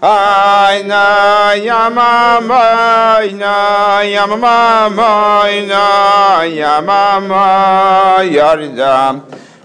Айна 0.00 1.54
ямама, 1.56 2.60
айна 3.16 4.02
ямама, 4.04 4.92
айна 5.44 6.44
ямама, 6.44 8.20
ярда. 8.22 9.22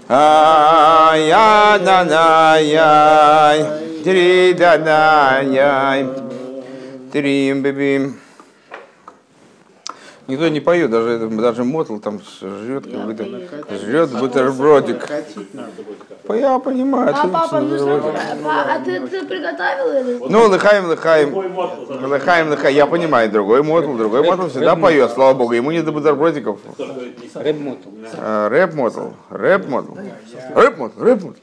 Ая 0.08 1.78
на 1.78 2.04
на 2.04 2.56
яй, 2.58 3.64
три 4.04 4.54
да 4.54 4.78
на 4.78 5.40
яй, 5.42 6.06
трим 7.12 7.62
бибим. 7.62 8.21
Никто 10.32 10.48
не 10.48 10.60
поет, 10.60 10.90
даже, 10.90 11.28
даже 11.28 11.62
мотл 11.62 11.98
там 11.98 12.18
жрет 12.40 12.86
какой-то, 12.90 13.24
жрет 13.76 14.18
бутербродик. 14.18 15.06
Я 16.30 16.58
понимаю, 16.58 17.08
А 17.08 17.10
это 17.10 17.28
папа, 17.28 17.60
ну 17.60 17.76
что, 17.76 17.84
бутербродик. 17.84 18.20
а, 18.46 18.76
а 18.76 18.80
ты, 18.82 19.06
ты 19.08 19.26
приготовил 19.26 20.00
или? 20.00 20.32
Ну, 20.32 20.48
лыхаем, 20.48 20.86
лыхаем. 20.86 21.34
Лыхаем, 21.34 22.48
лыхаем. 22.48 22.74
Я 22.74 22.86
понимаю, 22.86 23.30
другой 23.30 23.62
мотл, 23.62 23.92
другой 23.92 24.22
мотл 24.22 24.48
всегда 24.48 24.74
поет, 24.74 25.10
слава 25.10 25.34
богу. 25.34 25.52
Ему 25.52 25.70
не 25.70 25.82
до 25.82 25.92
бутербродиков. 25.92 26.60
Рэп 27.34 27.60
мотл. 27.60 27.88
А, 28.16 28.48
Рэп 28.48 28.72
мотл, 28.72 29.08
рэп 29.28 29.68
мотл. 29.68 29.92
Рэп 30.54 30.78
мотл, 30.78 31.04
рэп 31.04 31.22
мотл. 31.24 31.38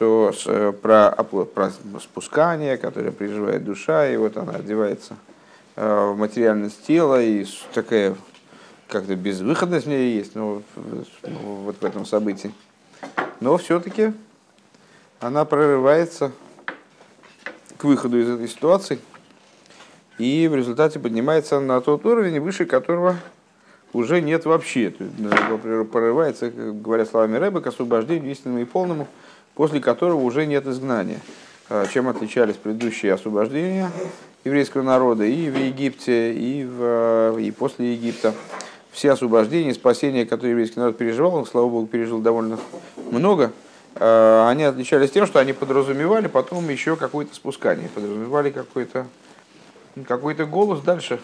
Что 0.00 0.32
э, 0.46 0.72
про, 0.80 1.10
про 1.12 1.70
спускание, 2.00 2.78
которое 2.78 3.10
переживает 3.10 3.66
душа, 3.66 4.08
и 4.08 4.16
вот 4.16 4.38
она 4.38 4.54
одевается 4.54 5.14
э, 5.76 6.10
в 6.14 6.16
материальность 6.16 6.86
тела, 6.86 7.20
и 7.20 7.44
такая 7.74 8.16
как-то 8.88 9.14
безвыходность 9.14 9.84
в 9.84 9.90
ней 9.90 10.16
есть, 10.16 10.34
ну, 10.34 10.62
вот 11.22 11.76
в 11.82 11.84
этом 11.84 12.06
событии. 12.06 12.50
Но 13.40 13.58
все-таки 13.58 14.14
она 15.20 15.44
прорывается 15.44 16.32
к 17.76 17.84
выходу 17.84 18.18
из 18.20 18.30
этой 18.30 18.48
ситуации 18.48 19.00
и 20.16 20.48
в 20.48 20.54
результате 20.54 20.98
поднимается 20.98 21.60
на 21.60 21.78
тот 21.82 22.06
уровень, 22.06 22.40
выше 22.40 22.64
которого 22.64 23.16
уже 23.92 24.22
нет 24.22 24.46
вообще. 24.46 24.88
То 24.88 25.04
есть, 25.04 25.90
прорывается, 25.92 26.48
говоря 26.50 27.04
словами 27.04 27.36
Рэба, 27.36 27.60
к 27.60 27.66
освобождению 27.66 28.32
истинному 28.32 28.60
и 28.60 28.64
полному, 28.64 29.06
после 29.60 29.78
которого 29.78 30.22
уже 30.22 30.46
нет 30.46 30.66
изгнания. 30.66 31.20
А 31.68 31.86
Чем 31.86 32.08
отличались 32.08 32.56
предыдущие 32.56 33.12
освобождения 33.12 33.90
еврейского 34.42 34.80
народа 34.80 35.24
и 35.24 35.50
в 35.50 35.58
Египте, 35.58 36.32
и, 36.32 36.64
в, 36.64 37.36
и 37.38 37.50
после 37.50 37.92
Египта. 37.92 38.32
Все 38.90 39.12
освобождения, 39.12 39.74
спасения, 39.74 40.24
которые 40.24 40.52
еврейский 40.52 40.80
народ 40.80 40.96
переживал, 40.96 41.34
он, 41.34 41.44
слава 41.44 41.68
богу, 41.68 41.86
пережил 41.86 42.20
довольно 42.20 42.58
много, 43.10 43.52
э, 43.96 44.46
они 44.48 44.64
отличались 44.64 45.10
тем, 45.10 45.26
что 45.26 45.40
они 45.40 45.52
подразумевали 45.52 46.28
потом 46.28 46.66
еще 46.70 46.96
какое-то 46.96 47.34
спускание, 47.34 47.90
подразумевали 47.94 48.48
какой-то 48.48 49.08
какой-то 50.06 50.46
голос 50.46 50.80
дальше. 50.80 51.20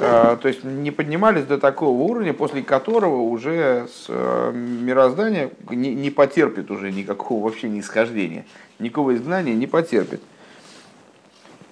А, 0.00 0.36
То 0.36 0.48
есть 0.48 0.64
не 0.64 0.90
поднимались 0.90 1.44
до 1.44 1.58
такого 1.58 2.00
уровня, 2.02 2.32
после 2.32 2.62
которого 2.62 3.22
уже 3.22 3.88
э, 4.08 4.52
мироздание 4.52 5.50
не, 5.70 6.10
потерпит 6.10 6.70
уже 6.70 6.92
никакого 6.92 7.44
вообще 7.44 7.68
нисхождения, 7.68 8.44
никакого 8.78 9.14
изгнания 9.14 9.54
не 9.54 9.66
потерпит. 9.66 10.20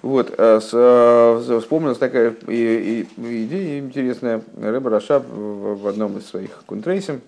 Вот, 0.01 0.33
э, 0.35 0.59
с, 0.59 0.71
э, 0.73 1.59
вспомнилась 1.59 1.99
такая 1.99 2.33
идея 2.47 3.79
интересная. 3.79 4.41
Рэб 4.59 4.87
Рашаб 4.87 5.25
в 5.29 5.87
одном 5.87 6.17
из 6.17 6.25
своих 6.25 6.63
кунтрейсим, 6.65 7.21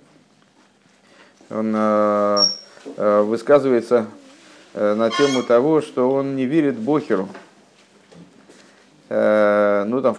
он 1.52 1.74
э, 1.76 2.44
высказывается 2.98 4.08
на 4.74 5.12
тему 5.12 5.44
того, 5.44 5.82
что 5.82 6.10
он 6.10 6.36
не 6.36 6.46
верит 6.46 6.78
Бохеру. 6.78 7.30
Э, 9.16 9.86
Ну, 9.86 10.02
там 10.02 10.18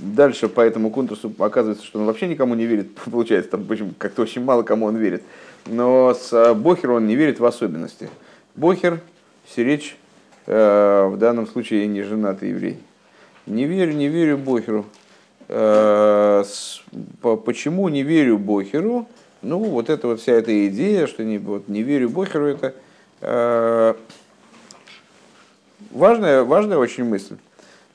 дальше 0.00 0.48
по 0.48 0.60
этому 0.60 0.90
конкурсу 0.90 1.32
оказывается, 1.36 1.84
что 1.84 1.98
он 1.98 2.06
вообще 2.06 2.28
никому 2.28 2.54
не 2.54 2.64
верит. 2.64 2.94
Получается, 3.10 3.50
там 3.50 3.64
почему 3.64 3.92
как-то 3.98 4.22
очень 4.22 4.44
мало 4.44 4.62
кому 4.62 4.86
он 4.86 4.96
верит. 4.96 5.24
Но 5.66 6.14
с 6.14 6.32
э, 6.32 6.54
Бохеру 6.54 6.94
он 6.94 7.08
не 7.08 7.16
верит 7.16 7.40
в 7.40 7.44
особенности. 7.44 8.08
Бохер, 8.54 9.00
Сиречь, 9.48 9.96
э, 10.46 11.08
в 11.10 11.16
данном 11.16 11.48
случае 11.48 11.88
не 11.88 12.02
женатый 12.02 12.50
еврей. 12.50 12.78
Не 13.46 13.64
верю, 13.64 13.94
не 13.94 14.06
верю 14.08 14.38
Бохеру. 14.38 14.86
Почему 17.44 17.88
не 17.88 18.02
верю 18.04 18.38
Бохеру? 18.38 19.08
Ну, 19.42 19.58
вот 19.58 19.90
это 19.90 20.06
вот 20.06 20.20
вся 20.20 20.32
эта 20.32 20.68
идея, 20.68 21.06
что 21.08 21.24
не, 21.24 21.38
вот, 21.38 21.68
не 21.68 21.82
верю 21.82 22.10
Бохеру, 22.10 22.46
это 22.46 22.74
важная, 25.92 26.42
важная 26.42 26.78
очень 26.78 27.04
мысль, 27.04 27.36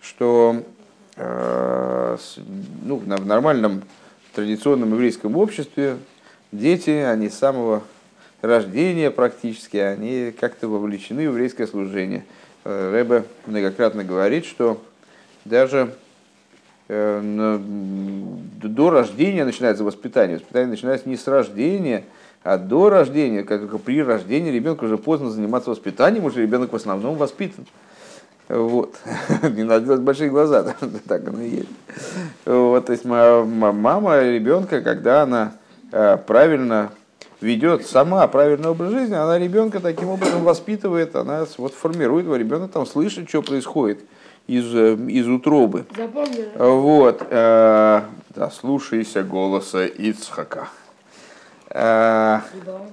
что 0.01 0.63
э, 1.15 2.17
ну, 2.83 2.97
в 2.97 3.25
нормальном 3.25 3.83
традиционном 4.33 4.93
еврейском 4.93 5.37
обществе 5.37 5.97
дети, 6.51 6.89
они 6.89 7.29
с 7.29 7.37
самого 7.37 7.83
рождения 8.41 9.11
практически, 9.11 9.77
они 9.77 10.33
как-то 10.37 10.67
вовлечены 10.67 11.29
в 11.29 11.33
еврейское 11.33 11.67
служение. 11.67 12.25
Э, 12.63 12.91
Рэбе 12.91 13.25
многократно 13.45 14.03
говорит, 14.03 14.45
что 14.45 14.81
даже 15.45 15.93
э, 16.87 17.59
до 18.63 18.89
рождения 18.89 19.45
начинается 19.45 19.83
воспитание. 19.83 20.37
Воспитание 20.37 20.69
начинается 20.69 21.09
не 21.09 21.17
с 21.17 21.27
рождения, 21.27 22.03
а 22.43 22.57
до 22.57 22.89
рождения, 22.89 23.43
как 23.43 23.61
только 23.61 23.77
при 23.77 24.01
рождении 24.01 24.51
ребенка 24.51 24.85
уже 24.85 24.97
поздно 24.97 25.29
заниматься 25.29 25.69
воспитанием, 25.69 26.25
уже 26.25 26.41
ребенок 26.41 26.73
в 26.73 26.75
основном 26.75 27.15
воспитан. 27.15 27.65
Вот. 28.49 28.95
Не 29.43 29.63
надо 29.63 29.85
делать 29.85 30.01
большие 30.01 30.29
глаза, 30.29 30.63
так 31.07 31.27
оно 31.27 31.41
и 31.41 31.49
есть. 31.49 31.69
Вот, 32.45 32.85
то 32.85 32.91
есть 32.91 33.05
ма- 33.05 33.43
ма- 33.43 33.71
мама 33.71 34.21
ребенка, 34.21 34.81
когда 34.81 35.23
она 35.23 35.53
э, 35.91 36.17
правильно 36.17 36.91
ведет 37.39 37.87
сама 37.87 38.27
правильный 38.27 38.69
образ 38.69 38.91
жизни, 38.91 39.15
она 39.15 39.39
ребенка 39.39 39.79
таким 39.79 40.09
образом 40.09 40.43
воспитывает, 40.43 41.15
она 41.15 41.45
вот 41.57 41.73
формирует 41.73 42.25
его, 42.25 42.35
ребенок 42.35 42.71
там 42.71 42.85
слышит, 42.85 43.29
что 43.29 43.41
происходит 43.41 43.99
из, 44.47 44.73
э, 44.75 44.95
из 45.07 45.27
утробы. 45.27 45.85
Запомнил? 45.95 46.45
Вот, 46.55 47.21
э, 47.29 48.01
да, 48.35 48.49
слушайся 48.51 49.23
голоса 49.23 49.85
Ицхака. 49.85 50.67
Э, 51.69 52.39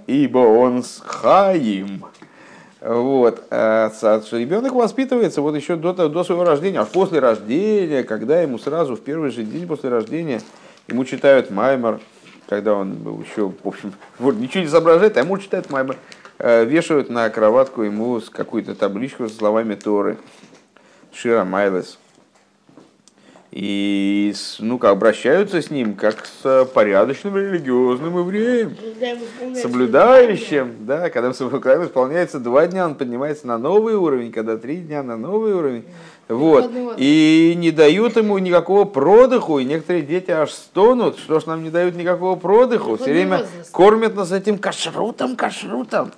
ибо 0.07 0.39
он 0.39 0.83
с 0.83 1.03
Хаим. 1.05 2.05
Вот, 2.81 3.43
э, 3.51 3.91
со- 3.93 4.23
что 4.23 4.39
ребенок 4.39 4.73
воспитывается 4.73 5.43
вот 5.43 5.57
еще 5.57 5.75
до, 5.75 5.93
до 6.09 6.23
своего 6.23 6.45
рождения, 6.45 6.81
аж 6.81 6.89
после 6.89 7.19
рождения, 7.19 8.05
когда 8.05 8.41
ему 8.41 8.59
сразу 8.59 8.95
в 8.95 9.01
первый 9.01 9.31
же 9.31 9.43
день 9.43 9.67
после 9.67 9.91
рождения 9.91 10.41
ему 10.87 11.05
читают 11.05 11.51
Маймер, 11.51 11.99
когда 12.49 12.75
он 12.75 13.21
еще, 13.21 13.49
в 13.49 13.67
общем, 13.69 13.93
вот, 14.19 14.37
ничего 14.37 14.63
не 14.63 14.69
соображает, 14.69 15.17
а 15.17 15.21
ему 15.21 15.39
читают 15.39 15.71
Маймер, 15.71 15.97
э, 16.39 16.65
вешают 16.65 17.11
на 17.11 17.29
кроватку 17.31 17.83
ему 17.83 18.21
какую-то 18.31 18.77
табличку 18.77 19.27
с 19.29 19.37
словами 19.37 19.75
Торы, 19.75 20.17
Шира 21.13 21.43
Майлес. 21.43 21.99
И 23.51 24.35
ну, 24.59 24.79
как 24.79 24.93
обращаются 24.93 25.63
с 25.63 25.71
ним, 25.71 25.95
как 25.95 26.27
с 26.27 26.45
э, 26.45 26.67
порядочным 26.67 27.35
религиозным 27.35 28.19
евреем 28.19 28.77
соблюдающим, 29.57 30.75
да, 30.81 31.09
когда 31.09 31.33
когда 31.33 31.83
исполняется 31.87 32.41
два 32.41 32.67
дня, 32.67 32.85
он 32.85 32.95
поднимается 32.95 33.47
на 33.47 33.57
новый 33.57 33.95
уровень, 33.95 34.33
когда 34.33 34.59
три 34.59 34.77
дня 34.77 35.03
на 35.03 35.17
новый 35.17 35.55
уровень. 35.55 35.85
Вот. 36.29 36.59
Переходный 36.59 36.83
возраст. 36.83 37.01
И 37.01 37.55
не 37.57 37.71
дают 37.71 38.17
ему 38.17 38.37
никакого 38.37 38.85
продыху, 38.85 39.59
и 39.61 39.65
некоторые 39.65 40.03
дети 40.03 40.31
аж 40.31 40.51
стонут, 40.51 41.19
что 41.19 41.41
ж 41.41 41.47
нам 41.47 41.65
не 41.65 41.71
дают 41.71 41.95
никакого 41.95 42.37
продыху, 42.37 42.97
все 42.97 43.07
Переходный 43.07 43.47
время 43.47 43.47
кормят 43.73 44.15
нас 44.15 44.31
этим 44.31 44.59
кашрутом, 44.59 45.37
кашрутом. 45.37 46.13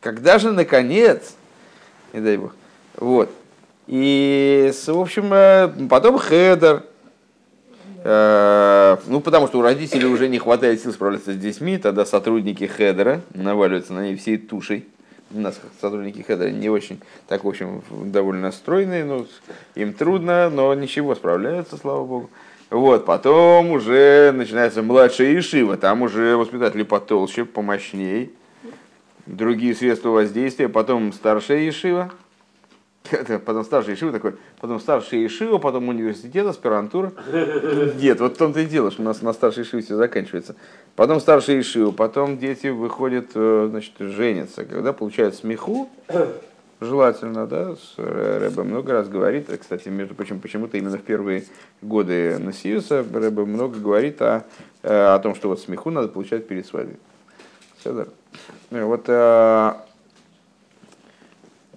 Когда 0.00 0.38
же, 0.38 0.52
наконец, 0.52 1.34
не 2.12 2.20
дай 2.20 2.36
бог, 2.36 2.54
вот, 2.98 3.30
и, 3.90 4.72
в 4.86 5.00
общем, 5.00 5.32
э, 5.32 5.68
потом 5.88 6.18
хедер, 6.18 6.84
Э, 8.02 8.96
Ну, 9.06 9.20
потому 9.20 9.46
что 9.46 9.58
у 9.58 9.62
родителей 9.62 10.06
уже 10.06 10.28
не 10.28 10.38
хватает 10.38 10.80
сил 10.80 10.92
справляться 10.92 11.32
с 11.32 11.36
детьми, 11.36 11.78
тогда 11.78 12.04
сотрудники 12.04 12.64
хедера 12.64 13.20
наваливаются 13.34 13.92
на 13.92 14.08
них 14.08 14.20
всей 14.20 14.38
тушей. 14.38 14.88
У 15.32 15.38
нас 15.38 15.60
сотрудники 15.80 16.22
хедера 16.22 16.50
не 16.50 16.68
очень, 16.68 17.00
так, 17.28 17.44
в 17.44 17.48
общем, 17.48 17.82
довольно 17.90 18.52
стройные, 18.52 19.04
но 19.04 19.26
им 19.74 19.92
трудно, 19.92 20.50
но 20.50 20.74
ничего, 20.74 21.14
справляются, 21.14 21.76
слава 21.76 22.04
богу. 22.04 22.30
Вот, 22.70 23.04
потом 23.04 23.70
уже 23.70 24.32
начинается 24.32 24.82
младшая 24.82 25.38
ешива, 25.38 25.76
там 25.76 26.02
уже 26.02 26.36
воспитатели 26.36 26.84
потолще, 26.84 27.44
помощней, 27.44 28.32
другие 29.26 29.74
средства 29.74 30.10
воздействия, 30.10 30.68
потом 30.68 31.12
старшая 31.12 31.68
ешива, 31.68 32.10
потом 33.46 33.64
старший 33.64 33.94
Ишива 33.94 34.12
такой, 34.12 34.34
потом 34.60 34.80
старший 34.80 35.26
Ишива, 35.26 35.58
потом 35.58 35.88
университет, 35.88 36.46
аспирантура. 36.46 37.12
Нет, 38.00 38.20
вот 38.20 38.34
в 38.34 38.36
том-то 38.36 38.60
и 38.60 38.66
дело, 38.66 38.90
что 38.90 39.02
у 39.02 39.04
нас 39.04 39.22
на 39.22 39.32
старшей 39.32 39.62
Ишиве 39.64 39.82
все 39.82 39.96
заканчивается. 39.96 40.54
Потом 40.96 41.20
старший 41.20 41.60
Ишива, 41.60 41.92
потом 41.92 42.38
дети 42.38 42.68
выходят, 42.68 43.30
э, 43.34 43.68
значит, 43.70 43.92
женятся. 43.98 44.64
Когда 44.64 44.92
получают 44.92 45.34
смеху, 45.34 45.88
желательно, 46.80 47.46
да, 47.46 47.74
с 47.74 47.94
Рэбе 47.96 48.62
много 48.62 48.92
раз 48.92 49.08
говорит, 49.08 49.48
кстати, 49.58 49.88
между 49.88 50.14
прочим, 50.14 50.40
почему-то 50.40 50.76
именно 50.76 50.98
в 50.98 51.02
первые 51.02 51.44
годы 51.82 52.38
Насиуса 52.38 53.04
Рэбе 53.12 53.44
много 53.44 53.78
говорит 53.78 54.20
о, 54.22 54.44
э, 54.82 55.14
о 55.14 55.18
том, 55.20 55.34
что 55.34 55.48
вот 55.48 55.60
смеху 55.60 55.90
надо 55.90 56.08
получать 56.08 56.46
перед 56.46 56.66
свадьбой. 56.66 56.98
Все, 57.78 57.92
да. 57.94 58.06
Вот 58.70 59.08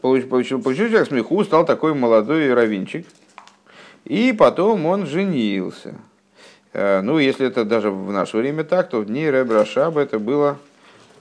получил, 0.03 0.27
получил, 0.27 0.61
получил 0.61 0.89
человек 0.89 1.07
смеху, 1.07 1.43
стал 1.45 1.65
такой 1.65 1.93
молодой 1.93 2.53
равинчик, 2.53 3.07
и 4.03 4.35
потом 4.37 4.85
он 4.85 5.07
женился. 5.07 5.95
Э, 6.73 6.99
ну, 6.99 7.19
если 7.19 7.47
это 7.47 7.63
даже 7.63 7.89
в 7.89 8.11
наше 8.11 8.35
время 8.35 8.65
так, 8.65 8.89
то 8.89 8.99
в 8.99 9.05
дни 9.05 9.25
Ребра 9.25 9.63
Шаба 9.65 10.01
это 10.01 10.19
было 10.19 10.59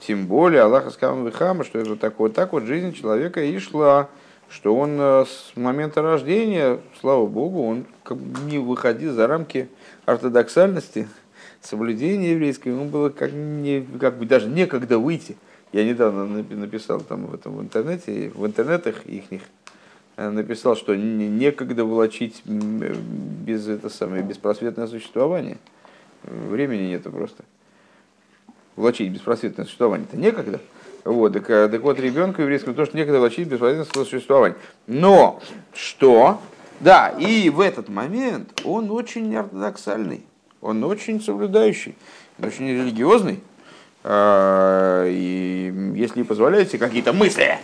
тем 0.00 0.26
более. 0.26 0.62
Аллаха 0.62 0.90
Вихама, 0.90 1.62
что 1.62 1.78
это 1.78 1.94
так 1.94 2.18
вот, 2.18 2.34
так 2.34 2.52
вот 2.52 2.64
жизнь 2.64 2.92
человека 2.92 3.40
и 3.40 3.56
шла, 3.60 4.08
что 4.48 4.74
он 4.74 4.96
э, 4.98 5.26
с 5.28 5.56
момента 5.56 6.02
рождения, 6.02 6.80
слава 7.00 7.28
Богу, 7.28 7.64
он 7.64 7.86
не 8.50 8.58
выходил 8.58 9.12
за 9.12 9.28
рамки 9.28 9.68
ортодоксальности, 10.06 11.08
соблюдения 11.60 12.32
еврейского, 12.32 12.72
ему 12.72 12.86
было 12.86 13.10
как, 13.10 13.30
не, 13.30 13.86
как 14.00 14.18
бы 14.18 14.26
даже 14.26 14.48
некогда 14.48 14.98
выйти– 14.98 15.36
я 15.72 15.84
недавно 15.84 16.26
написал 16.26 17.00
там 17.00 17.26
в 17.26 17.34
этом 17.34 17.56
в 17.56 17.62
интернете, 17.62 18.30
в 18.34 18.46
интернетах 18.46 19.06
их 19.06 19.24
э, 20.16 20.28
написал, 20.28 20.76
что 20.76 20.94
некогда 20.94 21.84
волочить 21.84 22.42
без 22.44 23.68
это 23.68 23.88
самое 23.88 24.22
беспросветное 24.22 24.86
существование. 24.86 25.56
Времени 26.24 26.90
нету 26.90 27.10
просто. 27.10 27.44
Влачить 28.76 29.10
беспросветное 29.10 29.64
существование 29.64 30.06
это 30.10 30.16
некогда. 30.20 30.60
Вот, 31.04 31.32
так, 31.32 31.48
э, 31.48 31.68
так 31.68 31.80
вот, 31.80 31.98
ребенку 31.98 32.42
еврейскому 32.42 32.76
тоже 32.76 32.90
некогда 32.92 33.18
влачить 33.18 33.48
беспросветное 33.48 34.04
существование. 34.04 34.58
Но 34.86 35.40
что? 35.72 36.40
Да, 36.80 37.08
и 37.08 37.48
в 37.48 37.60
этот 37.60 37.88
момент 37.88 38.60
он 38.64 38.90
очень 38.90 39.34
ортодоксальный, 39.36 40.24
он 40.60 40.84
очень 40.84 41.20
соблюдающий, 41.20 41.94
очень 42.38 42.68
религиозный. 42.68 43.40
А, 44.04 45.06
и 45.06 45.72
если 45.94 46.22
позволяете 46.22 46.78
какие-то 46.78 47.12
мысли 47.12 47.58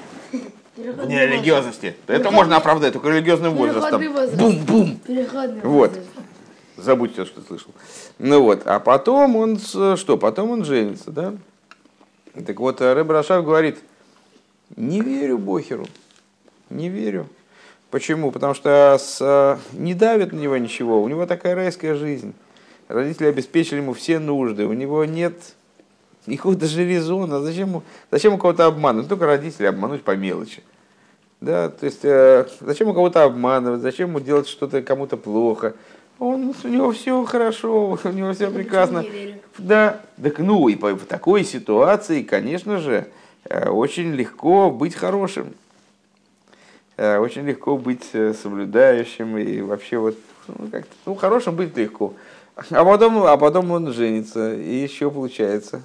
в 0.77 1.07
нерелигиозности, 1.07 1.97
то 2.07 2.13
это 2.13 2.31
можно 2.31 2.57
оправдать 2.57 2.93
только 2.93 3.09
религиозным 3.09 3.55
возрастом. 3.55 4.03
Бум-бум. 4.37 5.01
Вот. 5.63 5.99
Забудьте, 6.77 7.25
что 7.25 7.41
слышал. 7.41 7.73
Ну 8.21 8.41
вот, 8.43 8.63
а 8.65 8.79
потом 8.79 9.35
он, 9.35 9.59
что, 9.59 10.17
потом 10.17 10.51
он 10.51 10.65
женится, 10.65 11.11
да? 11.11 11.35
Так 12.47 12.61
вот, 12.61 12.81
Рэб 12.81 13.11
Рашав 13.11 13.45
говорит, 13.45 13.79
не 14.77 15.01
верю 15.01 15.39
Бохеру, 15.39 15.87
не 16.71 16.89
верю. 16.89 17.27
Почему? 17.91 18.31
Потому 18.31 18.55
что 18.55 18.97
с, 19.01 19.59
не 19.73 19.95
давит 19.95 20.33
на 20.33 20.37
него 20.37 20.57
ничего, 20.57 21.03
у 21.03 21.09
него 21.09 21.27
такая 21.27 21.57
райская 21.57 21.97
жизнь. 21.97 22.33
Родители 22.87 23.27
обеспечили 23.27 23.79
ему 23.79 23.93
все 23.93 24.21
нужды, 24.21 24.67
у 24.67 24.73
него 24.73 25.05
нет 25.05 25.35
Никакого 26.33 26.55
даже 26.55 26.85
резона. 26.85 27.41
Зачем, 27.41 27.83
зачем 28.11 28.35
у 28.35 28.39
кого-то 28.39 28.67
обманывать? 28.67 29.09
Только 29.09 29.27
родители 29.27 29.67
обмануть 29.67 30.03
по 30.03 30.15
мелочи. 30.15 30.63
Да, 31.41 31.71
то 31.71 31.87
есть, 31.87 32.05
э, 32.05 32.47
зачем 32.61 32.89
у 32.89 32.95
кого-то 32.95 33.23
обманывать, 33.23 33.81
зачем 33.81 34.11
ему 34.11 34.21
делать 34.21 34.49
что-то 34.49 34.83
кому-то 34.83 35.17
плохо? 35.17 35.75
Он, 36.19 36.53
у 36.65 36.69
него 36.69 36.91
все 36.93 37.25
хорошо, 37.25 37.99
у 38.05 38.09
него 38.09 38.33
все 38.33 38.51
прекрасно. 38.51 39.05
Да, 39.57 40.01
так 40.21 40.39
ну 40.39 40.69
и 40.69 40.75
по, 40.75 40.95
в 40.95 41.07
такой 41.07 41.45
ситуации, 41.45 42.23
конечно 42.23 42.79
же, 42.79 43.07
э, 43.45 43.71
очень 43.71 44.13
легко 44.13 44.71
быть 44.71 44.95
хорошим. 44.95 45.55
Э, 46.97 47.19
очень 47.19 47.47
легко 47.47 47.79
быть 47.79 48.11
э, 48.13 48.35
соблюдающим 48.35 49.39
и 49.39 49.61
вообще 49.61 49.99
вот, 49.99 50.17
ну, 50.49 50.69
как 50.71 50.87
ну, 51.07 51.15
хорошим 51.15 51.55
быть 51.55 51.77
легко. 51.77 52.15
А 52.71 52.85
потом, 52.85 53.23
а 53.23 53.37
потом 53.37 53.71
он 53.71 53.93
женится, 53.93 54.53
и 54.55 54.75
еще 54.75 55.11
получается 55.13 55.83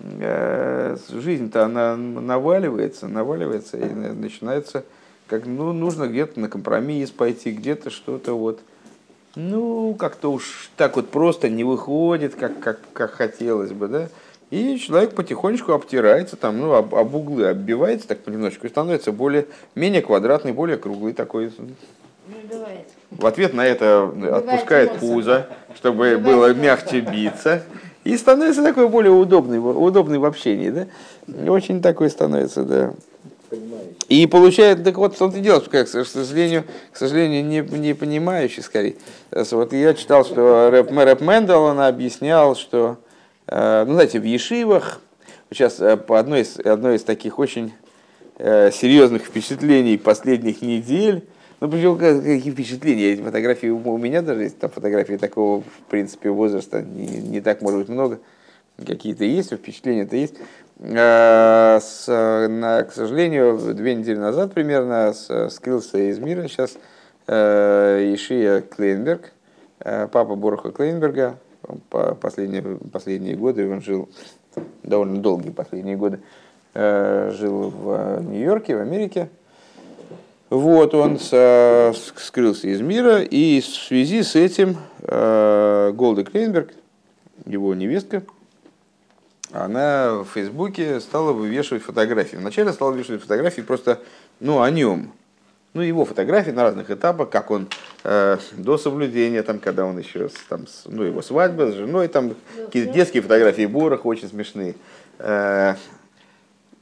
жизнь-то 0.00 1.64
она 1.64 1.96
наваливается, 1.96 3.08
наваливается, 3.08 3.76
и 3.78 3.84
начинается, 3.84 4.84
как, 5.26 5.46
ну, 5.46 5.72
нужно 5.72 6.06
где-то 6.06 6.38
на 6.40 6.48
компромисс 6.48 7.10
пойти, 7.10 7.50
где-то 7.50 7.90
что-то 7.90 8.36
вот, 8.38 8.60
ну, 9.34 9.94
как-то 9.94 10.30
уж 10.30 10.70
так 10.76 10.96
вот 10.96 11.10
просто 11.10 11.48
не 11.48 11.64
выходит, 11.64 12.34
как, 12.34 12.60
как, 12.60 12.78
как 12.92 13.12
хотелось 13.12 13.72
бы, 13.72 13.88
да, 13.88 14.08
и 14.50 14.78
человек 14.78 15.14
потихонечку 15.14 15.72
обтирается, 15.72 16.36
там, 16.36 16.58
ну, 16.58 16.72
об, 16.72 16.94
об 16.94 17.14
углы 17.14 17.48
оббивается 17.48 18.08
так 18.08 18.20
понемножку 18.20 18.66
и 18.66 18.70
становится 18.70 19.12
более, 19.12 19.46
менее 19.74 20.00
квадратный, 20.00 20.52
более 20.52 20.78
круглый 20.78 21.12
такой. 21.12 21.52
В 23.10 23.26
ответ 23.26 23.52
на 23.52 23.66
это 23.66 24.04
отпускает 24.32 24.98
пузо, 24.98 25.48
чтобы 25.76 26.18
было 26.18 26.52
мягче 26.54 27.00
биться. 27.00 27.62
И 28.04 28.16
становится 28.16 28.62
такой 28.62 28.88
более 28.88 29.12
удобный, 29.12 29.58
удобный 29.58 30.18
в 30.18 30.24
общении, 30.24 30.70
да? 30.70 30.86
Очень 31.50 31.82
такой 31.82 32.10
становится, 32.10 32.62
да. 32.62 32.92
И 34.08 34.26
получает, 34.26 34.84
так 34.84 34.96
вот, 34.96 35.14
что 35.14 35.30
ты 35.30 35.40
делаешь, 35.40 35.68
как, 35.70 35.86
к 35.86 36.06
сожалению, 36.06 36.64
к 36.92 36.96
сожалению, 36.96 37.44
не, 37.44 37.60
не 37.60 37.94
понимающий 37.94 38.62
скорее. 38.62 38.96
Вот 39.30 39.72
я 39.72 39.94
читал, 39.94 40.24
что 40.24 40.70
рэп, 40.70 40.90
рэп 40.90 41.20
Мэндел, 41.20 41.62
он 41.62 41.80
объяснял, 41.80 42.56
что, 42.56 42.96
э, 43.46 43.84
ну, 43.86 43.94
знаете, 43.94 44.18
в 44.18 44.24
Ешивах, 44.24 45.00
сейчас 45.50 45.80
э, 45.80 45.96
по 45.96 46.18
одной 46.18 46.42
из, 46.42 46.58
одной 46.58 46.96
из 46.96 47.04
таких 47.04 47.38
очень 47.38 47.72
э, 48.38 48.70
серьезных 48.70 49.24
впечатлений 49.24 49.98
последних 49.98 50.62
недель, 50.62 51.26
ну, 51.60 51.68
причем 51.68 51.98
какие 51.98 52.52
впечатления, 52.52 53.12
эти 53.14 53.22
фотографии 53.22 53.66
у 53.66 53.98
меня 53.98 54.22
даже 54.22 54.44
есть, 54.44 54.58
там 54.58 54.70
фотографии 54.70 55.16
такого, 55.16 55.62
в 55.62 55.90
принципе, 55.90 56.30
возраста 56.30 56.82
не, 56.82 57.06
не 57.06 57.40
так, 57.40 57.62
может 57.62 57.80
быть, 57.80 57.88
много. 57.88 58.20
Какие-то 58.86 59.24
есть, 59.24 59.52
впечатления-то 59.52 60.14
есть. 60.14 60.36
А, 60.80 61.80
с, 61.80 62.06
на, 62.06 62.84
к 62.84 62.92
сожалению, 62.92 63.58
две 63.74 63.96
недели 63.96 64.18
назад 64.18 64.54
примерно 64.54 65.12
с, 65.12 65.50
скрылся 65.50 65.98
из 65.98 66.20
мира 66.20 66.46
сейчас 66.46 66.78
э, 67.26 68.14
Ишия 68.14 68.60
Клейнберг, 68.60 69.32
э, 69.80 70.06
папа 70.12 70.36
Боруха 70.36 70.70
Клейнберга. 70.70 71.38
По 71.90 72.14
последние, 72.14 72.62
последние 72.92 73.34
годы 73.34 73.68
он 73.68 73.82
жил, 73.82 74.08
довольно 74.84 75.20
долгие 75.20 75.50
последние 75.50 75.96
годы, 75.96 76.20
э, 76.74 77.32
жил 77.34 77.70
в 77.70 78.20
Нью-Йорке, 78.22 78.76
в 78.76 78.80
Америке. 78.80 79.28
Вот 80.50 80.94
он 80.94 81.18
со, 81.18 81.94
скрылся 82.16 82.68
из 82.68 82.80
мира, 82.80 83.22
и 83.22 83.60
в 83.60 83.66
связи 83.66 84.22
с 84.22 84.34
этим 84.34 84.78
э, 85.02 85.92
Голда 85.94 86.24
Клейнберг, 86.24 86.72
его 87.44 87.74
невестка, 87.74 88.22
она 89.52 90.22
в 90.22 90.24
Фейсбуке 90.32 91.00
стала 91.00 91.32
вывешивать 91.32 91.82
фотографии. 91.82 92.36
Вначале 92.36 92.72
стала 92.72 92.92
вывешивать 92.92 93.22
фотографии 93.22 93.60
просто 93.60 94.00
ну, 94.40 94.62
о 94.62 94.70
нем. 94.70 95.12
Ну, 95.74 95.82
его 95.82 96.06
фотографии 96.06 96.50
на 96.50 96.62
разных 96.62 96.90
этапах, 96.90 97.28
как 97.28 97.50
он 97.50 97.68
э, 98.04 98.38
до 98.52 98.78
соблюдения, 98.78 99.42
там, 99.42 99.58
когда 99.58 99.84
он 99.84 99.98
еще, 99.98 100.30
там, 100.48 100.64
ну, 100.86 101.02
его 101.02 101.20
свадьба 101.20 101.70
с 101.70 101.74
женой, 101.74 102.08
там, 102.08 102.34
какие-то 102.66 102.92
детские 102.92 103.22
фотографии 103.22 103.66
Борох 103.66 104.06
очень 104.06 104.28
смешные. 104.28 104.76
Э, 105.18 105.74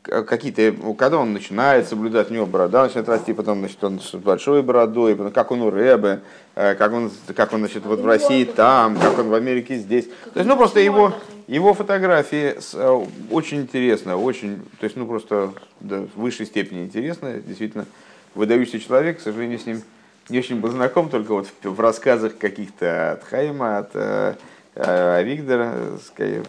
какие-то, 0.06 0.74
когда 0.94 1.18
он 1.18 1.32
начинает 1.32 1.88
соблюдать, 1.88 2.30
у 2.30 2.34
него 2.34 2.46
борода 2.46 2.84
начинает 2.84 3.08
расти, 3.08 3.32
потом, 3.32 3.60
значит, 3.60 3.82
он 3.82 4.00
с 4.00 4.14
большой 4.14 4.62
бородой, 4.62 5.16
потом, 5.16 5.32
как 5.32 5.50
он 5.50 5.62
у 5.62 5.70
Рэбе, 5.70 6.20
э, 6.54 6.74
как 6.74 6.92
он, 6.92 7.10
как 7.34 7.52
он, 7.52 7.60
значит, 7.60 7.84
вот 7.84 8.00
в 8.00 8.06
России 8.06 8.44
там, 8.44 8.96
как 8.96 9.18
он 9.18 9.28
в 9.28 9.34
Америке 9.34 9.76
здесь. 9.76 10.06
То 10.32 10.40
есть, 10.40 10.48
ну, 10.48 10.56
просто 10.56 10.80
его, 10.80 11.12
его 11.46 11.74
фотографии 11.74 12.56
э, 12.74 13.06
очень 13.30 13.62
интересно, 13.62 14.16
очень, 14.16 14.62
то 14.78 14.84
есть, 14.84 14.96
ну, 14.96 15.06
просто 15.06 15.52
да, 15.80 16.06
в 16.14 16.20
высшей 16.20 16.46
степени 16.46 16.84
интересно, 16.84 17.34
действительно, 17.34 17.86
выдающийся 18.34 18.80
человек, 18.80 19.18
к 19.18 19.22
сожалению, 19.22 19.58
с 19.58 19.66
ним 19.66 19.82
не 20.28 20.38
очень 20.38 20.60
был 20.60 20.70
знаком, 20.70 21.08
только 21.08 21.32
вот 21.32 21.48
в 21.62 21.80
рассказах 21.80 22.36
каких-то 22.38 23.12
от 23.12 23.24
Хайма, 23.24 23.78
от 23.78 23.90
э, 23.94 24.34
а 24.78 25.22
Виктор, 25.22 25.98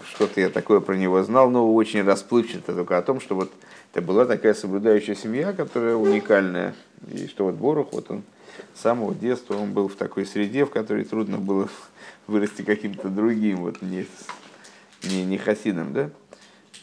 что-то 0.09 0.41
я 0.41 0.49
такое 0.49 0.81
про 0.81 0.95
него 0.95 1.23
знал, 1.23 1.49
но 1.49 1.73
очень 1.73 2.03
расплывчато 2.03 2.73
только 2.73 2.97
о 2.97 3.01
том, 3.01 3.21
что 3.21 3.35
вот 3.35 3.51
это 3.93 4.01
была 4.01 4.25
такая 4.25 4.53
соблюдающая 4.53 5.15
семья, 5.15 5.53
которая 5.53 5.95
уникальная, 5.95 6.75
и 7.09 7.27
что 7.27 7.45
вот 7.45 7.55
Борух, 7.55 7.93
вот 7.93 8.11
он 8.11 8.23
с 8.73 8.81
самого 8.81 9.15
детства 9.15 9.55
он 9.55 9.71
был 9.71 9.87
в 9.87 9.95
такой 9.95 10.25
среде, 10.25 10.65
в 10.65 10.71
которой 10.71 11.05
трудно 11.05 11.37
было 11.37 11.69
вырасти 12.27 12.63
каким-то 12.63 13.07
другим, 13.07 13.57
вот 13.57 13.81
не, 13.81 14.05
не, 15.03 15.23
не 15.23 15.37
хасидом, 15.37 15.93
да? 15.93 16.09